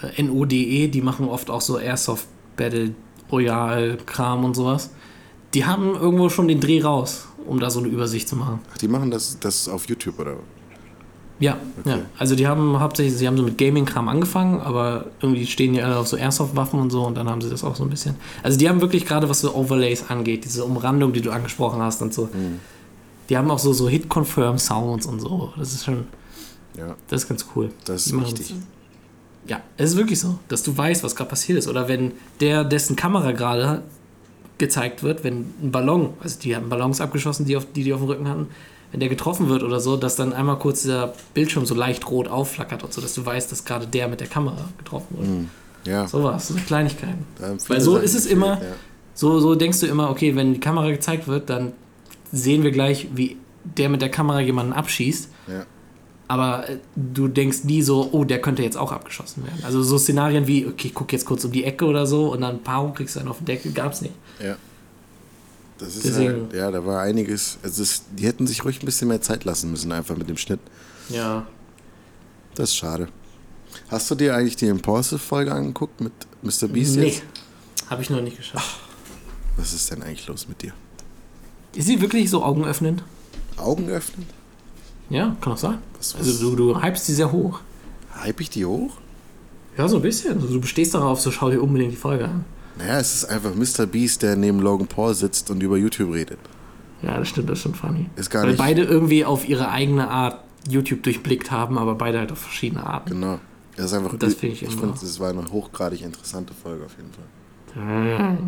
[0.03, 2.27] äh, N-O-D-E, die machen oft auch so Airsoft
[2.57, 2.95] Battle
[3.31, 4.91] Royale Kram und sowas.
[5.55, 8.59] Die haben irgendwo schon den Dreh raus, um da so eine Übersicht zu machen.
[8.73, 10.37] Ach, die machen das, das auf YouTube, oder?
[11.41, 11.91] Ja, okay.
[11.91, 11.99] ja.
[12.19, 15.97] Also die haben hauptsächlich, sie haben so mit Gaming-Kram angefangen, aber irgendwie stehen die alle
[15.97, 18.17] auf so Airsoft-Waffen und so und dann haben sie das auch so ein bisschen.
[18.43, 22.03] Also die haben wirklich gerade, was so Overlays angeht, diese Umrandung, die du angesprochen hast
[22.03, 22.25] und so.
[22.25, 22.59] Mhm.
[23.29, 25.53] Die haben auch so, so Hit-Confirm-Sounds und so.
[25.57, 26.07] Das ist schon.
[26.77, 26.97] Ja.
[27.09, 27.71] Das ist ganz cool.
[27.85, 28.55] Das ist wichtig.
[29.47, 31.69] Ja, es ist wirklich so, dass du weißt, was gerade passiert ist.
[31.69, 33.83] Oder wenn der, dessen Kamera gerade
[34.59, 38.01] gezeigt wird, wenn ein Ballon, also die haben Ballons abgeschossen, die, auf, die die auf
[38.01, 38.49] dem Rücken hatten,
[38.91, 42.29] wenn der getroffen wird oder so, dass dann einmal kurz der Bildschirm so leicht rot
[42.29, 45.29] aufflackert und so, dass du weißt, dass gerade der mit der Kamera getroffen wurde.
[45.29, 45.51] Mm,
[45.85, 46.07] ja.
[46.07, 47.27] So was, so Kleinigkeiten.
[47.69, 48.73] Weil so ist es immer, ja.
[49.15, 51.73] so, so denkst du immer, okay, wenn die Kamera gezeigt wird, dann
[52.33, 55.31] sehen wir gleich, wie der mit der Kamera jemanden abschießt.
[55.49, 55.67] Ja.
[56.29, 59.59] Aber äh, du denkst nie so, oh, der könnte jetzt auch abgeschossen werden.
[59.65, 62.43] Also so Szenarien wie, okay, ich guck jetzt kurz um die Ecke oder so und
[62.43, 64.15] dann Pau, kriegst du einen auf den Deckel, gab's nicht.
[64.43, 64.57] Ja.
[65.79, 66.43] Das ist Deswegen.
[66.43, 67.59] Halt, ja, da war einiges.
[67.63, 70.37] Also es, die hätten sich ruhig ein bisschen mehr Zeit lassen müssen, einfach mit dem
[70.37, 70.61] Schnitt.
[71.09, 71.47] Ja.
[72.55, 73.09] Das ist schade.
[73.89, 76.13] Hast du dir eigentlich die Impulsive-Folge angeguckt mit
[76.43, 76.69] Mr.
[76.69, 77.07] Beast nee.
[77.07, 77.23] jetzt?
[77.89, 78.81] Habe ich noch nicht geschafft.
[79.57, 80.73] was ist denn eigentlich los mit dir?
[81.75, 83.03] Ist sie wirklich so augenöffnend?
[83.57, 84.27] Augenöffnend?
[85.11, 85.79] Ja, kann auch sein.
[85.97, 86.27] Was, was?
[86.27, 87.61] Also du, du hypst sie sehr hoch.
[88.15, 88.99] Hype ich die hoch?
[89.77, 90.35] Ja, so ein bisschen.
[90.35, 92.45] Also du bestehst darauf, so schau dir unbedingt die Folge an.
[92.79, 93.87] Naja, es ist einfach Mr.
[93.87, 96.39] Beast, der neben Logan Paul sitzt und über YouTube redet.
[97.03, 98.07] Ja, das stimmt, das ist schon funny.
[98.17, 102.19] Ist gar Weil nicht beide irgendwie auf ihre eigene Art YouTube durchblickt haben, aber beide
[102.19, 103.11] halt auf verschiedene Arten.
[103.11, 103.39] Genau.
[103.77, 104.19] Das ist einfach.
[104.19, 108.39] Das finde ich, ich finde, es war eine hochgradig interessante Folge auf jeden Fall.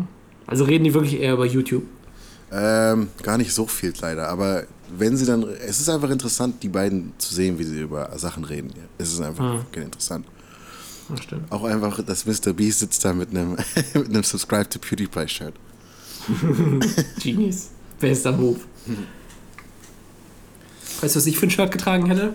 [0.47, 1.83] Also reden die wirklich eher über YouTube?
[2.51, 4.65] Ähm, gar nicht so viel leider, aber
[4.97, 8.43] wenn sie dann, es ist einfach interessant, die beiden zu sehen, wie sie über Sachen
[8.43, 8.73] reden.
[8.97, 9.83] Es ist einfach hm.
[9.83, 10.25] interessant.
[11.19, 11.51] Stimmt.
[11.51, 12.53] Auch einfach, dass Mr.
[12.53, 13.51] Beast sitzt da mit einem,
[13.93, 15.53] mit einem Subscribe to PewDiePie-Shirt.
[17.19, 17.69] Genius.
[17.99, 18.59] Bester Move.
[21.01, 22.33] Weißt du, was ich für ein Shirt getragen hätte?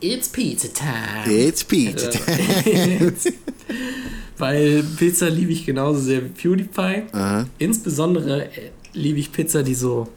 [0.00, 1.26] It's Pizza Time.
[1.26, 3.12] It's Pizza Time.
[4.38, 7.02] Weil Pizza liebe ich genauso sehr wie PewDiePie.
[7.12, 7.46] Aha.
[7.58, 10.08] Insbesondere äh, liebe ich Pizza, die so,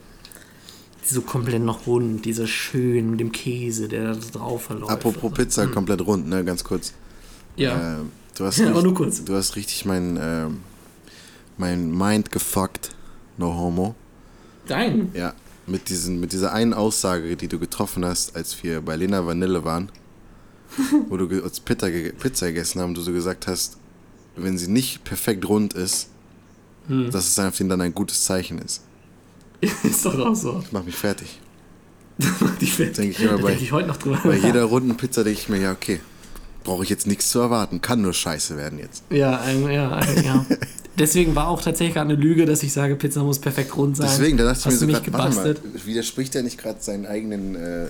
[1.03, 4.91] die so komplett noch rund, diese schön mit dem Käse, der da drauf verläuft.
[4.91, 5.71] Apropos Pizza, mhm.
[5.71, 6.93] komplett rund, ne, ganz kurz.
[7.55, 7.99] Ja.
[7.99, 8.03] Äh,
[8.37, 9.23] du hast ja, aber nur kurz.
[9.23, 10.47] Du hast richtig mein, äh,
[11.57, 12.91] mein Mind gefuckt,
[13.37, 13.95] no homo.
[14.67, 15.11] Dein?
[15.13, 15.33] Ja,
[15.67, 19.63] mit, diesen, mit dieser einen Aussage, die du getroffen hast, als wir bei Lena Vanille
[19.63, 19.91] waren,
[21.09, 23.77] wo du uns Pizza, Pizza gegessen haben, du so gesagt hast,
[24.35, 26.09] wenn sie nicht perfekt rund ist,
[26.87, 27.11] hm.
[27.11, 28.81] dass es einfach dann ein gutes Zeichen ist.
[29.83, 30.61] ist doch auch so.
[30.63, 31.39] Ich mach mich fertig.
[32.17, 32.95] mach dich fertig.
[32.95, 34.19] Denke ich immer bei, denk ich heute noch drüber.
[34.23, 36.01] Bei jeder runden Pizza denke ich mir, ja, okay,
[36.63, 37.81] brauche ich jetzt nichts zu erwarten.
[37.81, 39.03] Kann nur scheiße werden jetzt.
[39.09, 40.45] Ja, ein, ja, ein, ja.
[40.97, 44.07] Deswegen war auch tatsächlich eine Lüge, dass ich sage, Pizza muss perfekt rund sein.
[44.11, 45.55] Deswegen, da dachte ich mir so grad, warte mal,
[45.85, 47.87] widerspricht er nicht gerade seinen eigenen äh,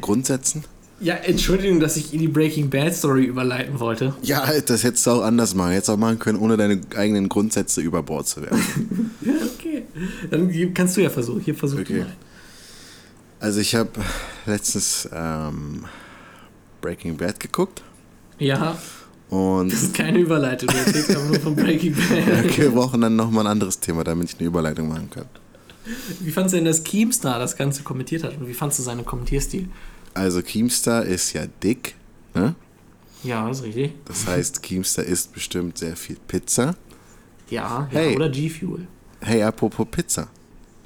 [0.00, 0.64] Grundsätzen?
[0.98, 4.14] Ja, Entschuldigung, dass ich in die Breaking Bad Story überleiten wollte.
[4.22, 5.72] Ja, das hättest du auch anders machen.
[5.72, 9.10] Hättest auch machen können, ohne deine eigenen Grundsätze über Bord zu werfen.
[9.20, 9.82] ja, okay.
[10.30, 11.40] Dann kannst du ja versuchen.
[11.40, 12.00] Hier versuch okay.
[12.00, 12.16] mal.
[13.40, 13.90] Also ich habe
[14.46, 15.84] letztens ähm,
[16.80, 17.82] Breaking Bad geguckt.
[18.38, 18.76] Ja.
[19.28, 22.44] Und das ist keine Überleitung, erzählst aber nur von Breaking Bad.
[22.44, 25.26] okay, wir brauchen dann nochmal ein anderes Thema, damit ich eine Überleitung machen kann.
[26.20, 28.36] Wie fandest du denn, dass Keemstar das Ganze kommentiert hat?
[28.36, 29.68] Und wie fandest du seinen Kommentierstil?
[30.14, 31.94] Also Keemstar ist ja dick,
[32.34, 32.54] ne?
[33.22, 33.92] Ja, ist richtig.
[34.04, 36.76] Das heißt, Keemstar isst bestimmt sehr viel Pizza.
[37.50, 38.10] Ja, hey.
[38.10, 38.86] ja oder G-Fuel.
[39.20, 40.28] Hey, apropos Pizza.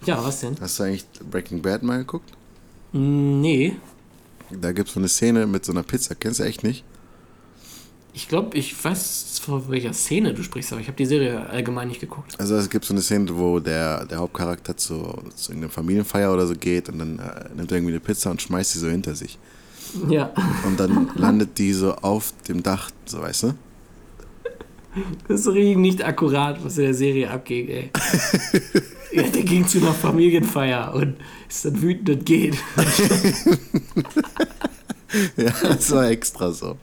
[0.07, 0.57] Ja, was denn?
[0.61, 2.31] Hast du eigentlich Breaking Bad mal geguckt?
[2.93, 3.77] Nee.
[4.51, 6.15] Da gibt es so eine Szene mit so einer Pizza.
[6.15, 6.85] Kennst du echt nicht?
[8.13, 11.89] Ich glaube, ich weiß, von welcher Szene du sprichst, aber ich habe die Serie allgemein
[11.89, 12.35] nicht geguckt.
[12.39, 16.47] Also es gibt so eine Szene, wo der, der Hauptcharakter zu, zu irgendeiner Familienfeier oder
[16.47, 19.15] so geht und dann äh, nimmt er irgendwie eine Pizza und schmeißt sie so hinter
[19.15, 19.39] sich.
[20.09, 20.33] Ja.
[20.67, 23.55] Und dann landet die so auf dem Dach, so weißt du?
[25.29, 27.91] Das ist richtig nicht akkurat, was in der Serie abgeht, ey.
[29.13, 31.17] ja, der ging zu einer Familienfeier und
[31.49, 32.57] ist dann wütend und geht.
[35.37, 36.77] ja, das war extra so.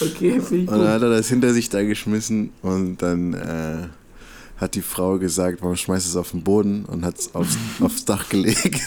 [0.00, 3.88] Okay, Und dann hat er das hinter sich da geschmissen und dann äh,
[4.60, 8.04] hat die Frau gesagt, warum schmeißt es auf den Boden und hat es aufs, aufs
[8.04, 8.80] Dach gelegt.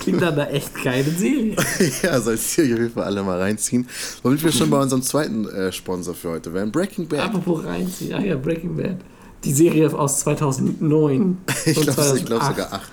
[0.00, 1.56] Klingt da echt keine Serie.
[2.02, 3.88] ja, soll ich auf jeden Fall alle mal reinziehen.
[4.22, 7.20] Womit wir schon bei unserem zweiten äh, Sponsor für heute wären, Breaking Bad.
[7.20, 8.98] Apropos reinziehen, ah ja, Breaking Bad.
[9.44, 11.38] Die Serie aus 2009.
[11.64, 12.90] ich glaube glaub sogar 8.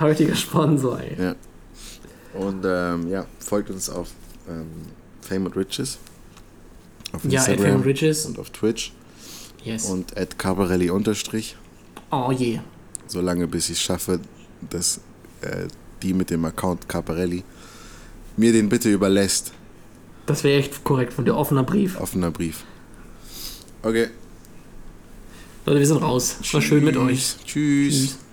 [0.00, 1.16] Heutiger Sponsor, ey.
[1.20, 1.34] Ja.
[2.38, 4.10] Und ähm, ja, folgt uns auf
[4.48, 4.66] ähm,
[5.20, 5.98] Fame and Riches.
[7.12, 8.26] Auf ja, Instagram Fame and Riches.
[8.26, 8.92] Und auf Twitch.
[9.64, 9.86] Yes.
[9.86, 11.56] Und at Carbarelli unterstrich.
[12.10, 12.54] Oh je.
[12.54, 12.64] Yeah.
[13.08, 14.20] Solange bis ich es schaffe,
[14.70, 15.00] dass
[15.40, 15.66] äh,
[16.02, 17.42] die mit dem Account Carbarelli
[18.36, 19.52] mir den bitte überlässt.
[20.26, 21.36] Das wäre echt korrekt von dir.
[21.36, 21.98] Offener Brief.
[22.00, 22.64] Offener Brief.
[23.82, 24.08] Okay.
[25.66, 26.36] Leute, wir sind raus.
[26.52, 27.36] War schön mit euch.
[27.44, 28.00] Tschüss.
[28.00, 28.18] Tschüss.